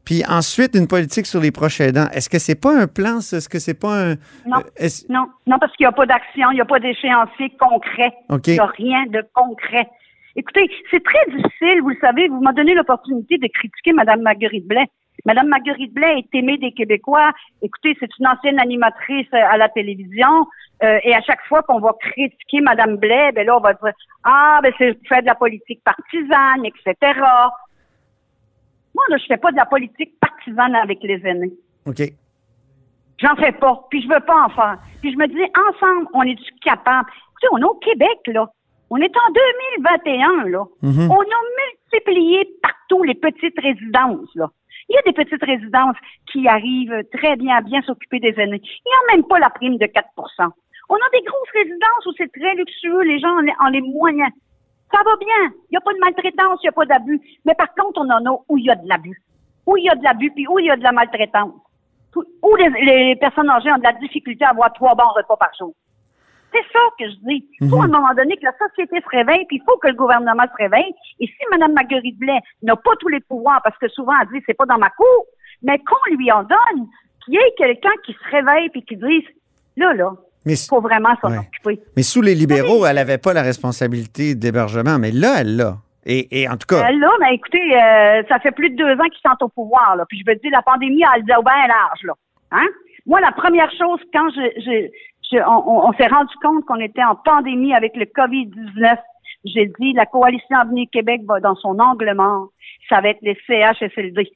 Puis 0.09 0.23
ensuite, 0.27 0.73
une 0.73 0.87
politique 0.87 1.27
sur 1.27 1.39
les 1.39 1.51
proches 1.51 1.81
aidants. 1.81 2.09
Est-ce 2.11 2.29
que 2.29 2.39
c'est 2.39 2.59
pas 2.59 2.73
un 2.75 2.87
plan? 2.87 3.19
Est-ce 3.19 3.47
que 3.47 3.59
c'est 3.59 3.79
pas 3.79 3.93
un. 3.93 4.15
Non, 4.47 4.57
euh, 4.81 4.87
non, 5.07 5.27
non, 5.45 5.59
parce 5.59 5.71
qu'il 5.75 5.83
n'y 5.83 5.89
a 5.89 5.91
pas 5.91 6.07
d'action, 6.07 6.49
il 6.49 6.55
n'y 6.55 6.61
a 6.61 6.65
pas 6.65 6.79
d'échéancier 6.79 7.51
concret. 7.59 8.11
Il 8.47 8.53
n'y 8.53 8.59
a 8.59 8.65
rien 8.65 9.05
de 9.05 9.23
concret. 9.35 9.87
Écoutez, 10.35 10.67
c'est 10.89 11.03
très 11.03 11.23
difficile, 11.29 11.83
vous 11.83 11.89
le 11.89 11.97
savez, 12.01 12.27
vous 12.27 12.41
m'avez 12.41 12.55
donné 12.55 12.73
l'opportunité 12.73 13.37
de 13.37 13.47
critiquer 13.53 13.93
Mme 13.93 14.23
Marguerite 14.23 14.67
Blais. 14.67 14.87
Mme 15.25 15.47
Marguerite 15.47 15.93
Blais 15.93 16.17
est 16.17 16.39
aimée 16.39 16.57
des 16.57 16.71
Québécois. 16.71 17.29
Écoutez, 17.61 17.95
c'est 17.99 18.09
une 18.19 18.25
ancienne 18.25 18.59
animatrice 18.59 19.27
euh, 19.35 19.37
à 19.47 19.57
la 19.57 19.69
télévision. 19.69 20.47
euh, 20.81 20.97
et 21.03 21.13
à 21.13 21.21
chaque 21.21 21.45
fois 21.47 21.61
qu'on 21.61 21.79
va 21.79 21.93
critiquer 21.99 22.61
Mme 22.61 22.95
Blais, 22.95 23.31
ben 23.35 23.45
là, 23.45 23.57
on 23.57 23.61
va 23.61 23.73
dire 23.73 23.93
Ah, 24.23 24.59
ben 24.63 24.73
c'est 24.79 24.97
fait 25.07 25.21
de 25.21 25.27
la 25.27 25.35
politique 25.35 25.83
partisane, 25.83 26.65
etc. 26.65 27.13
Moi, 28.95 29.03
là, 29.09 29.17
je 29.17 29.25
fais 29.25 29.37
pas 29.37 29.51
de 29.51 29.57
la 29.57 29.65
politique 29.65 30.19
partisane 30.19 30.75
avec 30.75 30.99
les 31.03 31.21
aînés. 31.25 31.53
OK. 31.85 32.01
J'en 33.19 33.35
fais 33.35 33.51
pas, 33.51 33.85
puis 33.89 34.01
je 34.01 34.07
veux 34.07 34.19
pas 34.21 34.45
en 34.45 34.49
faire. 34.49 34.77
Puis 35.01 35.11
je 35.11 35.17
me 35.17 35.27
dis, 35.27 35.43
ensemble, 35.67 36.07
on 36.13 36.23
est-tu 36.23 36.51
capable? 36.63 37.09
Tu 37.09 37.47
sais, 37.47 37.47
on 37.51 37.57
est 37.57 37.63
au 37.63 37.75
Québec, 37.75 38.19
là. 38.27 38.49
On 38.89 38.97
est 38.97 39.15
en 39.15 39.31
2021, 39.77 40.49
là. 40.49 40.65
Mhm. 40.81 41.11
On 41.11 41.21
a 41.21 41.39
multiplié 41.59 42.49
partout 42.61 43.03
les 43.03 43.15
petites 43.15 43.59
résidences, 43.59 44.33
là. 44.35 44.49
Il 44.89 44.95
y 44.95 44.97
a 44.97 45.01
des 45.03 45.13
petites 45.13 45.43
résidences 45.43 45.97
qui 46.31 46.47
arrivent 46.47 47.03
très 47.13 47.35
bien 47.35 47.57
à 47.57 47.61
bien 47.61 47.81
s'occuper 47.83 48.19
des 48.19 48.33
aînés. 48.37 48.61
Il 48.63 48.89
n'y 48.89 49.13
a 49.13 49.15
même 49.15 49.27
pas 49.27 49.37
la 49.37 49.51
prime 49.51 49.77
de 49.77 49.85
4% 49.85 50.49
On 50.89 50.95
a 50.95 51.09
des 51.13 51.21
grosses 51.21 51.53
résidences 51.53 52.05
où 52.07 52.11
c'est 52.17 52.31
très 52.31 52.55
luxueux, 52.55 53.01
les 53.03 53.19
gens 53.19 53.35
en 53.59 53.67
les 53.67 53.81
moyens. 53.81 54.31
Ça 54.91 54.99
va 55.03 55.11
bien. 55.19 55.51
Il 55.69 55.71
n'y 55.71 55.77
a 55.77 55.81
pas 55.81 55.93
de 55.93 55.99
maltraitance, 55.99 56.59
il 56.63 56.65
n'y 56.65 56.69
a 56.69 56.71
pas 56.71 56.85
d'abus. 56.85 57.21
Mais 57.45 57.53
par 57.55 57.73
contre, 57.75 58.01
on 58.01 58.09
en 58.09 58.25
a 58.25 58.39
où 58.49 58.57
il 58.57 58.65
y 58.65 58.71
a 58.71 58.75
de 58.75 58.87
l'abus. 58.87 59.21
Où 59.65 59.77
il 59.77 59.83
y 59.85 59.89
a 59.89 59.95
de 59.95 60.03
l'abus, 60.03 60.31
puis 60.31 60.47
où 60.47 60.57
il 60.59 60.65
y 60.65 60.71
a 60.71 60.77
de 60.77 60.83
la 60.83 60.91
maltraitance. 60.91 61.53
Où 62.15 62.55
les, 62.55 62.69
les 62.81 63.15
personnes 63.17 63.49
âgées 63.49 63.71
ont 63.71 63.77
de 63.77 63.83
la 63.83 63.93
difficulté 63.93 64.43
à 64.43 64.49
avoir 64.49 64.73
trois 64.73 64.95
bons 64.95 65.09
repas 65.15 65.37
par 65.37 65.51
jour. 65.59 65.73
C'est 66.51 66.63
ça 66.73 66.79
que 66.97 67.05
je 67.07 67.15
dis. 67.27 67.47
Il 67.61 67.69
faut 67.69 67.75
Mhm. 67.75 67.81
à 67.81 67.85
un 67.85 67.87
moment 68.01 68.13
donné 68.15 68.35
que 68.37 68.45
la 68.45 68.53
société 68.57 68.99
se 68.99 69.09
réveille, 69.15 69.45
puis 69.45 69.57
il 69.57 69.63
faut 69.63 69.77
que 69.77 69.87
le 69.87 69.93
gouvernement 69.93 70.45
se 70.51 70.55
réveille. 70.63 70.91
Et 71.19 71.27
si 71.27 71.37
Mme 71.51 71.73
Marguerite 71.73 72.17
Blais 72.17 72.39
n'a 72.63 72.75
pas 72.75 72.95
tous 72.99 73.09
les 73.09 73.19
pouvoirs, 73.19 73.61
parce 73.63 73.77
que 73.77 73.87
souvent 73.89 74.13
elle 74.19 74.27
dit 74.29 74.43
c'est 74.47 74.55
pas 74.55 74.65
dans 74.65 74.79
ma 74.79 74.89
cour, 74.89 75.25
mais 75.61 75.77
qu'on 75.77 76.15
lui 76.15 76.31
en 76.31 76.41
donne, 76.41 76.87
qu'il 77.23 77.35
y 77.35 77.37
ait 77.37 77.53
quelqu'un 77.55 77.91
qui 78.03 78.13
se 78.13 78.29
réveille 78.31 78.69
puis 78.69 78.83
qui 78.83 78.97
dise 78.97 79.25
là, 79.77 79.93
là, 79.93 80.13
Mais, 80.45 80.53
il 80.53 80.67
faut 80.67 80.81
vraiment 80.81 81.15
s'en 81.21 81.31
Ouais. 81.31 81.39
occuper. 81.39 81.79
mais 81.95 82.03
sous 82.03 82.21
les 82.21 82.33
libéraux, 82.35 82.85
elle 82.85 82.95
n'avait 82.95 83.17
pas 83.17 83.33
la 83.33 83.41
responsabilité 83.41 84.35
d'hébergement, 84.35 84.97
mais 84.97 85.11
là, 85.11 85.41
elle 85.41 85.57
l'a. 85.57 85.77
Et, 86.05 86.41
et 86.41 86.47
en 86.47 86.55
tout 86.57 86.65
cas, 86.67 86.89
Euh, 86.89 86.97
là, 86.97 87.09
mais 87.19 87.35
écoutez, 87.35 87.59
euh, 87.75 88.23
ça 88.29 88.39
fait 88.39 88.51
plus 88.51 88.69
de 88.69 88.75
deux 88.77 88.93
ans 88.93 89.09
qu'ils 89.11 89.21
sont 89.23 89.45
au 89.45 89.49
pouvoir, 89.49 89.95
là. 89.97 90.05
Puis 90.07 90.19
je 90.19 90.23
veux 90.31 90.37
dire, 90.37 90.49
la 90.51 90.61
pandémie, 90.61 91.03
elle 91.15 91.23
dit 91.23 91.31
au 91.37 91.43
bien 91.43 91.67
large, 91.67 91.99
là. 92.03 92.13
Hein? 92.51 92.67
Moi, 93.05 93.19
la 93.21 93.31
première 93.31 93.69
chose, 93.71 93.99
quand 94.13 94.29
je, 94.29 94.61
je, 94.61 94.87
je- 95.31 95.43
on, 95.45 95.91
s'est 95.93 96.07
rendu 96.07 96.33
compte 96.41 96.65
qu'on 96.65 96.79
était 96.79 97.03
en 97.03 97.15
pandémie 97.15 97.73
avec 97.73 97.95
le 97.95 98.05
COVID-19, 98.05 98.97
j'ai 99.45 99.71
dit, 99.79 99.93
la 99.93 100.05
coalition 100.05 100.57
Avenir 100.57 100.87
Québec 100.91 101.21
va 101.27 101.39
dans 101.39 101.55
son 101.55 101.77
angle 101.79 102.11
mort. 102.15 102.47
Ça 102.87 103.01
va 103.01 103.09
être 103.09 103.21
les 103.21 103.37
CHSLD. 103.47 104.31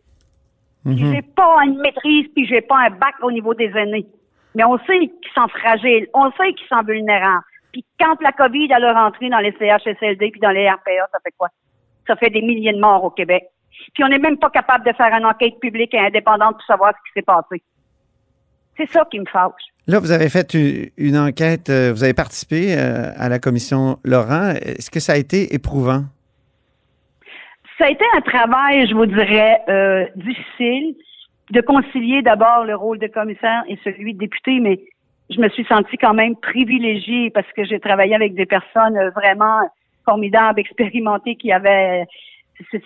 Puis 0.85 1.03
mhm. 1.03 1.13
j'ai 1.13 1.21
pas 1.21 1.57
une 1.65 1.79
maîtrise, 1.79 2.27
puis 2.35 2.45
j'ai 2.45 2.61
pas 2.61 2.77
un 2.77 2.89
bac 2.89 3.15
au 3.21 3.31
niveau 3.31 3.53
des 3.53 3.71
aînés. 3.75 4.05
Mais 4.55 4.63
on 4.63 4.77
sait 4.79 4.99
qu'ils 4.99 5.33
sont 5.35 5.47
fragiles, 5.47 6.07
on 6.13 6.31
sait 6.31 6.53
qu'ils 6.53 6.67
sont 6.67 6.83
vulnérables. 6.83 7.43
Puis 7.71 7.83
quand 7.99 8.21
la 8.21 8.31
COVID 8.31 8.71
a 8.71 8.93
rentré 8.93 9.29
dans 9.29 9.39
les 9.39 9.51
CHSLD 9.53 10.31
puis 10.31 10.39
dans 10.39 10.51
les 10.51 10.69
RPA, 10.69 11.07
ça 11.11 11.19
fait 11.23 11.33
quoi? 11.37 11.49
Ça 12.07 12.15
fait 12.15 12.29
des 12.29 12.41
milliers 12.41 12.73
de 12.73 12.79
morts 12.79 13.03
au 13.03 13.09
Québec. 13.09 13.45
Puis 13.93 14.03
on 14.03 14.07
n'est 14.07 14.19
même 14.19 14.37
pas 14.37 14.51
capable 14.51 14.85
de 14.85 14.93
faire 14.93 15.11
une 15.13 15.25
enquête 15.25 15.59
publique 15.59 15.93
et 15.93 15.99
indépendante 15.99 16.55
pour 16.55 16.65
savoir 16.65 16.91
ce 16.91 17.09
qui 17.09 17.19
s'est 17.19 17.25
passé. 17.25 17.63
C'est 18.77 18.89
ça 18.89 19.05
qui 19.09 19.19
me 19.19 19.25
fâche. 19.25 19.51
là, 19.87 19.99
vous 19.99 20.11
avez 20.11 20.29
fait 20.29 20.53
une, 20.53 20.89
une 20.97 21.17
enquête, 21.17 21.69
euh, 21.69 21.91
vous 21.93 22.03
avez 22.03 22.13
participé 22.13 22.75
euh, 22.75 23.11
à 23.17 23.29
la 23.29 23.39
commission 23.39 23.97
Laurent. 24.03 24.51
Est-ce 24.61 24.89
que 24.89 24.99
ça 24.99 25.13
a 25.13 25.17
été 25.17 25.53
éprouvant? 25.53 26.03
Ça 27.77 27.85
a 27.85 27.89
été 27.89 28.05
un 28.15 28.21
travail, 28.21 28.87
je 28.87 28.93
vous 28.93 29.05
dirais, 29.05 29.61
euh, 29.67 30.05
difficile 30.15 30.95
de 31.53 31.61
concilier 31.61 32.23
d'abord 32.23 32.65
le 32.65 32.75
rôle 32.75 32.97
de 32.97 33.07
commissaire 33.07 33.63
et 33.67 33.77
celui 33.83 34.15
de 34.15 34.19
député, 34.19 34.59
mais 34.59 34.79
je 35.29 35.39
me 35.39 35.49
suis 35.49 35.65
sentie 35.65 35.97
quand 35.97 36.15
même 36.15 36.35
privilégiée 36.35 37.29
parce 37.29 37.49
que 37.55 37.63
j'ai 37.63 37.79
travaillé 37.79 38.15
avec 38.15 38.33
des 38.33 38.47
personnes 38.47 38.97
vraiment 39.15 39.59
formidables, 40.03 40.59
expérimentées, 40.59 41.35
qui 41.35 41.51
avaient 41.51 42.05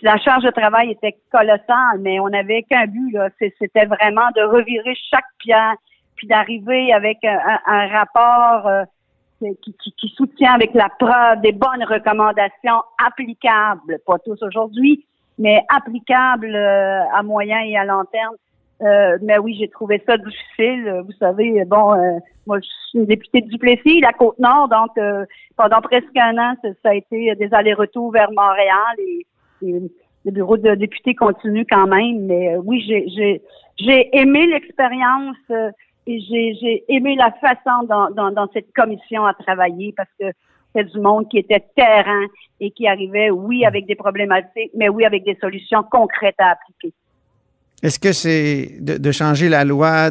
la 0.01 0.17
charge 0.17 0.43
de 0.43 0.49
travail 0.49 0.91
était 0.91 1.15
colossale, 1.31 1.99
mais 1.99 2.19
on 2.19 2.29
n'avait 2.29 2.63
qu'un 2.63 2.87
but, 2.87 3.11
là. 3.11 3.29
C'était 3.39 3.85
vraiment 3.85 4.29
de 4.35 4.41
revirer 4.41 4.95
chaque 5.09 5.27
pierre, 5.39 5.75
puis 6.15 6.27
d'arriver 6.27 6.91
avec 6.93 7.17
un, 7.23 7.87
rapport 7.87 8.67
euh, 8.67 8.83
qui 9.61 10.13
soutient 10.15 10.53
avec 10.53 10.73
la 10.73 10.89
preuve 10.89 11.41
des 11.41 11.51
bonnes 11.51 11.83
recommandations 11.83 12.81
applicables, 13.05 13.99
pas 14.05 14.17
tous 14.25 14.41
aujourd'hui, 14.41 15.05
mais 15.37 15.63
applicables 15.69 16.55
euh, 16.55 17.03
à 17.13 17.21
moyen 17.23 17.59
et 17.59 17.77
à 17.77 17.85
long 17.85 18.03
terme. 18.11 18.35
Euh, 18.81 19.17
mais 19.21 19.37
oui, 19.39 19.55
j'ai 19.59 19.69
trouvé 19.69 20.01
ça 20.05 20.17
difficile. 20.17 21.01
Vous 21.05 21.13
savez, 21.13 21.65
bon, 21.65 21.93
euh, 21.93 22.19
moi, 22.45 22.59
je 22.59 22.67
suis 22.89 23.05
députée 23.05 23.41
de 23.41 23.49
Duplessis, 23.49 24.01
la 24.01 24.13
Côte-Nord, 24.13 24.69
donc 24.69 24.97
euh, 24.97 25.25
pendant 25.55 25.81
presque 25.81 26.15
un 26.15 26.37
an, 26.37 26.55
ça, 26.61 26.69
ça 26.83 26.89
a 26.89 26.93
été 26.93 27.33
des 27.35 27.53
allers-retours 27.53 28.11
vers 28.11 28.31
Montréal 28.31 28.95
et, 28.99 29.25
le 30.25 30.31
bureau 30.31 30.57
de 30.57 30.75
député 30.75 31.15
continue 31.15 31.65
quand 31.65 31.87
même. 31.87 32.25
Mais 32.25 32.53
euh, 32.53 32.61
oui, 32.63 32.83
j'ai 32.85 33.41
j'ai 33.77 34.15
aimé 34.15 34.45
l'expérience 34.45 35.37
euh, 35.51 35.71
et 36.05 36.19
j'ai 36.19 36.53
j'ai 36.61 36.83
aimé 36.89 37.15
la 37.15 37.31
façon 37.31 37.87
dans 37.87 38.47
cette 38.53 38.71
commission 38.73 39.25
à 39.25 39.33
travailler 39.33 39.93
parce 39.95 40.09
que 40.19 40.25
c'est 40.75 40.83
du 40.83 40.99
monde 40.99 41.27
qui 41.29 41.37
était 41.37 41.65
terrain 41.75 42.25
et 42.59 42.71
qui 42.71 42.87
arrivait, 42.87 43.29
oui, 43.29 43.65
avec 43.65 43.85
des 43.85 43.95
problématiques, 43.95 44.71
mais 44.75 44.89
oui, 44.89 45.05
avec 45.05 45.23
des 45.23 45.37
solutions 45.41 45.83
concrètes 45.89 46.35
à 46.39 46.51
appliquer. 46.51 46.93
Est-ce 47.83 47.99
que 47.99 48.11
c'est 48.11 48.77
de, 48.79 49.11
changer 49.11 49.49
la 49.49 49.63
loi, 49.63 50.09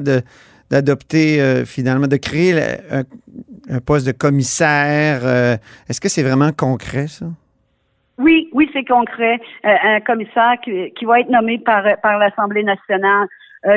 d'adopter 0.70 1.40
euh, 1.40 1.64
finalement, 1.64 2.06
de 2.06 2.16
créer 2.16 2.54
un, 2.90 3.80
poste 3.80 4.06
de 4.06 4.12
commissaire? 4.12 5.20
euh, 5.24 5.56
Est-ce 5.88 6.00
que 6.00 6.08
c'est 6.08 6.22
vraiment 6.22 6.52
concret, 6.52 7.08
ça? 7.08 7.26
Oui, 8.18 8.48
oui, 8.52 8.70
c'est 8.72 8.84
concret. 8.84 9.40
Euh, 9.64 9.74
un 9.82 10.00
commissaire 10.00 10.54
qui, 10.64 10.92
qui 10.98 11.04
va 11.04 11.20
être 11.20 11.28
nommé 11.28 11.58
par, 11.58 11.84
par 12.02 12.18
l'Assemblée 12.18 12.64
nationale, 12.64 13.26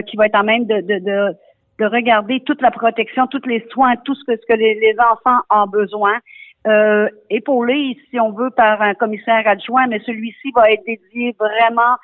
qui 0.06 0.18
va 0.18 0.28
être 0.28 0.40
en 0.40 0.44
même 0.44 0.66
de, 0.66 0.82
de, 0.82 1.00
de, 1.00 1.36
de 1.80 1.86
regarder 1.86 2.42
toute 2.46 2.62
la 2.62 2.70
protection, 2.70 3.26
tous 3.26 3.42
les 3.48 3.66
soins, 3.72 3.96
tout 4.06 4.14
ce 4.14 4.24
que, 4.26 4.40
ce 4.40 4.46
que 4.48 4.58
les, 4.58 4.76
les 4.76 4.96
enfants 5.00 5.40
ont 5.50 5.66
besoin. 5.66 6.14
Euh, 6.68 7.08
épaulé, 7.30 7.98
si 8.10 8.20
on 8.20 8.32
veut, 8.32 8.50
par 8.50 8.82
un 8.82 8.94
commissaire 8.94 9.48
adjoint, 9.48 9.88
mais 9.88 10.00
celui-ci 10.06 10.52
va 10.54 10.70
être 10.70 10.84
dédié 10.86 11.34
vraiment 11.40 11.96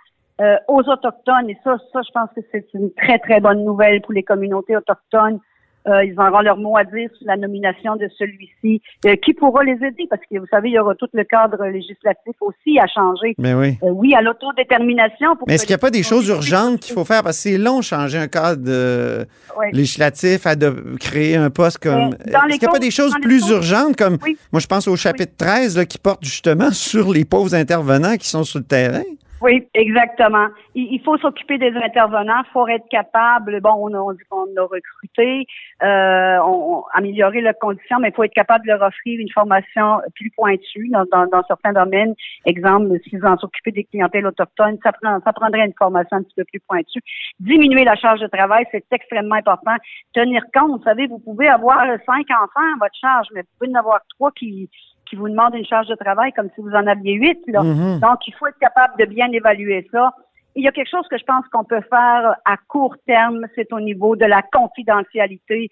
euh, 0.42 0.56
aux 0.68 0.82
Autochtones. 0.82 1.50
Et 1.50 1.58
ça, 1.64 1.78
ça, 1.94 2.02
je 2.06 2.12
pense 2.14 2.30
que 2.36 2.42
c'est 2.52 2.66
une 2.74 2.92
très, 2.94 3.20
très 3.20 3.40
bonne 3.40 3.64
nouvelle 3.64 4.02
pour 4.02 4.14
les 4.14 4.24
communautés 4.24 4.76
autochtones. 4.76 5.40
Euh, 5.88 6.04
ils 6.04 6.20
auront 6.20 6.42
leur 6.42 6.58
mot 6.58 6.76
à 6.78 6.84
dire 6.84 7.10
sur 7.16 7.28
la 7.28 7.38
nomination 7.38 7.96
de 7.96 8.10
celui-ci, 8.18 8.82
euh, 9.06 9.16
qui 9.24 9.34
pourra 9.34 9.64
les 9.64 9.74
aider, 9.74 10.08
parce 10.10 10.22
que 10.24 10.40
vous 10.40 10.48
savez, 10.50 10.70
il 10.70 10.74
y 10.74 10.80
aura 10.80 10.96
tout 10.96 11.08
le 11.14 11.24
cadre 11.24 11.64
législatif 11.68 12.34
aussi 12.42 12.80
à 12.80 12.88
changer. 12.88 13.36
Mais 13.38 13.54
oui. 13.54 13.78
Euh, 13.84 13.92
oui, 13.92 14.16
à 14.16 14.22
l'autodétermination. 14.22 15.36
pour 15.36 15.48
Mais 15.48 15.56
est-ce 15.56 15.66
qu'il 15.66 15.74
n'y 15.74 15.80
a 15.80 15.86
pas 15.86 15.92
des 15.92 16.02
choses 16.02 16.28
urgentes 16.28 16.80
qu'il 16.80 16.94
faut 16.94 17.06
faire? 17.06 17.22
Parce 17.22 17.38
que 17.38 17.50
c'est 17.50 17.58
long 17.60 17.84
changer 17.84 18.18
un 18.18 18.28
cadre 18.28 18.64
euh, 18.68 19.26
Oui. 19.60 19.68
législatif, 19.74 20.48
à 20.48 20.56
de 20.56 20.72
créer 21.00 21.36
un 21.36 21.52
poste 21.52 21.78
comme. 21.78 21.94
Euh, 21.94 22.10
Est-ce 22.26 22.58
qu'il 22.58 22.62
n'y 22.62 22.66
a 22.66 22.72
pas 22.72 22.80
des 22.80 22.92
choses 22.92 23.14
plus 23.22 23.48
urgentes 23.50 23.96
comme. 23.96 24.18
Oui. 24.24 24.40
Moi, 24.52 24.60
je 24.60 24.68
pense 24.68 24.88
au 24.88 24.96
chapitre 24.96 25.34
13 25.38 25.78
là, 25.78 25.86
qui 25.86 26.00
porte 26.00 26.24
justement 26.24 26.72
sur 26.72 27.14
les 27.14 27.26
pauvres 27.26 27.54
intervenants 27.54 28.18
qui 28.18 28.28
sont 28.28 28.44
sur 28.44 28.58
le 28.58 28.66
terrain? 28.66 29.04
Oui, 29.42 29.68
exactement. 29.74 30.48
Il, 30.76 30.94
il 30.94 31.02
faut 31.04 31.18
s'occuper 31.18 31.58
des 31.58 31.74
intervenants, 31.76 32.42
il 32.48 32.52
faut 32.54 32.68
être 32.70 32.88
capable, 32.90 33.60
bon, 33.60 33.74
on 33.78 33.94
a, 33.94 34.00
on 34.00 34.46
a 34.58 34.62
recruté, 34.62 35.46
euh, 35.84 36.38
on, 36.40 36.78
on- 36.78 36.84
améliorer 36.94 37.42
leurs 37.42 37.60
conditions, 37.60 38.00
mais 38.00 38.10
il 38.10 38.14
faut 38.16 38.24
être 38.24 38.34
capable 38.34 38.66
de 38.66 38.72
leur 38.72 38.82
offrir 38.82 39.20
une 39.20 39.30
formation 39.30 40.00
plus 40.16 40.32
pointue 40.32 40.88
dans, 40.90 41.04
dans, 41.12 41.28
dans 41.28 41.44
certains 41.48 41.74
domaines. 41.74 42.16
Exemple, 42.46 42.98
s'ils 43.04 43.20
vont 43.20 43.38
s'occuper 43.38 43.72
des 43.72 43.84
clientèles 43.84 44.26
autochtones, 44.26 44.78
ça, 44.82 44.94
prend, 44.94 45.20
ça 45.20 45.34
prendrait 45.34 45.66
une 45.66 45.74
formation 45.78 46.16
un 46.18 46.24
petit 46.24 46.36
peu 46.36 46.46
plus 46.46 46.62
pointue. 46.62 47.02
Diminuer 47.42 47.84
la 47.84 47.98
charge 47.98 48.22
de 48.22 48.28
travail, 48.28 48.64
c'est 48.72 48.86
extrêmement 48.90 49.36
important. 49.36 49.76
Tenir 50.14 50.44
compte, 50.54 50.78
vous 50.80 50.84
savez, 50.86 51.08
vous 51.08 51.20
pouvez 51.20 51.50
avoir 51.50 51.86
cinq 52.06 52.26
enfants 52.32 52.74
à 52.76 52.78
votre 52.80 52.96
charge, 53.00 53.28
mais 53.34 53.42
vous 53.42 53.48
pouvez 53.60 53.72
en 53.76 53.80
avoir 53.80 54.00
trois 54.18 54.32
qui 54.32 54.70
qui 55.06 55.16
vous 55.16 55.30
demandent 55.30 55.56
une 55.56 55.66
charge 55.66 55.88
de 55.88 55.96
travail 55.96 56.32
comme 56.34 56.50
si 56.56 56.62
vous 56.62 56.72
en 56.72 56.88
aviez 56.88 57.14
huit. 57.14 57.40
Là. 57.48 57.64
Mhm. 57.64 58.00
Donc, 58.00 58.28
il 58.28 58.34
faut 58.34 58.48
être 58.48 58.60
capable 58.60 58.94
de 59.00 59.06
bien 59.06 59.32
évaluer 59.32 59.88
ça. 59.92 60.14
Il 60.56 60.64
y 60.64 60.68
a 60.68 60.72
quelque 60.72 60.90
chose 60.90 61.08
que 61.10 61.18
je 61.18 61.26
pense 61.26 61.46
qu'on 61.52 61.66
peut 61.66 61.82
faire 61.90 62.36
à 62.46 62.58
court 62.68 62.96
terme, 63.06 63.46
c'est 63.56 63.72
au 63.74 63.80
niveau 63.82 64.16
de 64.16 64.26
la 64.26 64.42
confidentialité. 64.42 65.70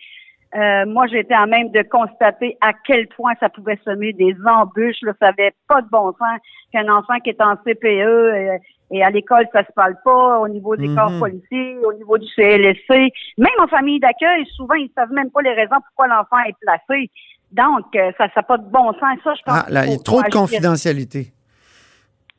Euh, 0.56 0.86
moi, 0.86 1.08
j'étais 1.08 1.34
à 1.34 1.48
même 1.48 1.72
de 1.72 1.82
constater 1.82 2.58
à 2.62 2.74
quel 2.86 3.08
point 3.08 3.34
ça 3.40 3.50
pouvait 3.50 3.80
semer 3.84 4.14
des 4.14 4.36
embûches. 4.46 5.02
Là, 5.02 5.14
ça 5.20 5.28
n'avait 5.28 5.54
pas 5.68 5.82
de 5.82 5.88
bon 5.90 6.14
sens 6.14 6.40
qu'un 6.72 6.90
enfant 6.90 7.20
qui 7.24 7.32
est 7.32 7.42
en 7.42 7.56
CPE 7.56 7.86
euh, 7.86 8.58
et 8.92 9.04
à 9.04 9.10
l'école, 9.10 9.48
ça 9.52 9.64
se 9.66 9.72
parle 9.72 9.96
pas, 10.06 10.40
au 10.40 10.48
niveau 10.48 10.76
des 10.76 10.94
corps 10.94 11.18
policiers, 11.18 11.78
au 11.84 11.94
niveau 11.94 12.18
du 12.20 12.28
CLSC. 12.36 13.12
Même 13.40 13.60
en 13.60 13.68
famille 13.68 14.00
d'accueil, 14.00 14.46
souvent, 14.56 14.76
ils 14.76 14.92
savent 14.96 15.12
même 15.12 15.32
pas 15.32 15.42
les 15.42 15.54
raisons 15.54 15.78
pourquoi 15.88 16.08
l'enfant 16.08 16.38
est 16.48 16.56
placé. 16.62 17.10
Donc, 17.54 17.86
euh, 17.96 18.12
ça 18.18 18.28
n'a 18.36 18.44
pas 18.44 18.58
de 18.58 18.68
bon 18.70 18.92
sens. 18.94 19.18
Ça, 19.24 19.34
je 19.36 19.42
pense 19.44 19.64
Ah, 19.66 19.66
là, 19.70 19.86
il 19.86 19.92
y 19.92 19.96
a 19.96 19.98
trop 20.00 20.22
de 20.24 20.30
confidentialité. 20.30 21.32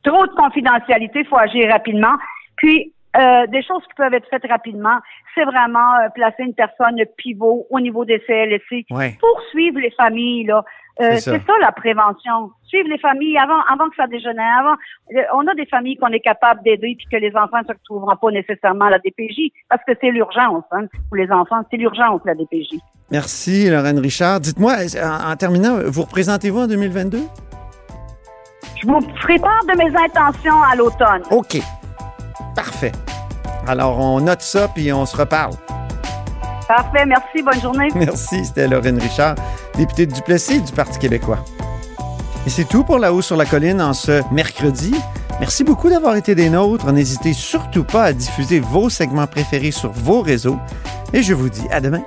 trop 0.03 0.25
de 0.27 0.33
confidentialité, 0.33 1.19
il 1.21 1.25
faut 1.27 1.37
agir 1.37 1.69
rapidement. 1.71 2.15
Puis, 2.57 2.93
euh, 3.17 3.47
des 3.47 3.63
choses 3.63 3.81
qui 3.83 3.93
peuvent 3.95 4.13
être 4.13 4.27
faites 4.29 4.45
rapidement, 4.49 4.97
c'est 5.33 5.45
vraiment 5.45 5.95
euh, 6.03 6.09
placer 6.13 6.43
une 6.43 6.53
personne 6.53 6.97
pivot 7.17 7.65
au 7.69 7.79
niveau 7.79 8.03
des 8.05 8.19
CLSC 8.27 8.85
Ouais. 8.91 9.17
pour 9.19 9.41
suivre 9.51 9.79
les 9.79 9.91
familles. 9.91 10.45
Là. 10.45 10.63
Euh, 11.01 11.07
C'est 11.11 11.19
ça. 11.19 11.31
c'est 11.33 11.45
ça 11.45 11.53
la 11.61 11.71
prévention. 11.71 12.51
Suivre 12.63 12.87
les 12.89 12.97
familles 12.99 13.37
avant, 13.37 13.59
avant 13.71 13.89
que 13.89 13.95
ça 13.97 14.07
dégénère. 14.07 14.59
Avant, 14.59 14.75
on 15.35 15.45
a 15.47 15.53
des 15.55 15.65
familles 15.65 15.97
qu'on 15.97 16.07
est 16.07 16.19
capable 16.21 16.61
d'aider 16.63 16.95
puis 16.97 17.05
que 17.11 17.17
les 17.17 17.35
enfants 17.35 17.59
ne 17.59 17.67
se 17.67 17.73
retrouveront 17.73 18.15
pas 18.15 18.31
nécessairement 18.31 18.85
à 18.85 18.91
la 18.91 18.99
DPJ 18.99 19.51
parce 19.69 19.83
que 19.85 19.91
c'est 19.99 20.11
l'urgence. 20.11 20.63
Hein, 20.71 20.85
pour 21.09 21.17
les 21.17 21.29
enfants, 21.31 21.61
c'est 21.69 21.77
l'urgence 21.77 22.21
la 22.25 22.33
DPJ. 22.35 22.79
Merci, 23.11 23.69
Lorraine 23.69 23.99
Richard. 23.99 24.39
Dites-moi, 24.39 24.73
en, 25.03 25.31
en 25.31 25.35
terminant, 25.35 25.77
vous 25.85 26.01
représentez-vous 26.03 26.59
en 26.61 26.67
2022? 26.67 27.19
Je 28.81 28.87
vous 28.87 28.99
ferai 29.21 29.37
part 29.39 29.63
de 29.67 29.77
mes 29.77 29.95
intentions 29.97 30.61
à 30.63 30.75
l'automne. 30.75 31.23
OK. 31.31 31.57
Parfait. 32.55 32.93
Alors, 33.67 33.99
on 33.99 34.21
note 34.21 34.41
ça, 34.41 34.67
puis 34.67 34.91
on 34.93 35.05
se 35.05 35.15
reparle. 35.17 35.53
Parfait, 36.67 37.05
merci, 37.05 37.43
bonne 37.43 37.61
journée. 37.61 37.89
Merci, 37.95 38.43
c'était 38.43 38.67
Lorraine 38.67 38.99
Richard, 38.99 39.35
députée 39.75 40.07
de 40.07 40.13
Duplessis 40.13 40.61
du 40.61 40.71
Parti 40.71 40.97
québécois. 40.97 41.45
Et 42.47 42.49
c'est 42.49 42.63
tout 42.63 42.83
pour 42.83 42.97
La 42.97 43.13
Haut 43.13 43.21
sur 43.21 43.35
la 43.35 43.45
Colline 43.45 43.81
en 43.81 43.93
ce 43.93 44.21
mercredi. 44.33 44.95
Merci 45.39 45.63
beaucoup 45.63 45.89
d'avoir 45.89 46.15
été 46.15 46.33
des 46.33 46.49
nôtres. 46.49 46.91
N'hésitez 46.91 47.33
surtout 47.33 47.83
pas 47.83 48.05
à 48.05 48.13
diffuser 48.13 48.59
vos 48.59 48.89
segments 48.89 49.27
préférés 49.27 49.71
sur 49.71 49.91
vos 49.91 50.21
réseaux. 50.21 50.57
Et 51.13 51.21
je 51.21 51.33
vous 51.33 51.49
dis 51.49 51.67
à 51.71 51.81
demain. 51.81 52.01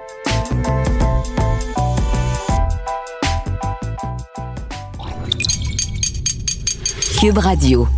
Cube 7.20 7.38
Radio. 7.38 7.88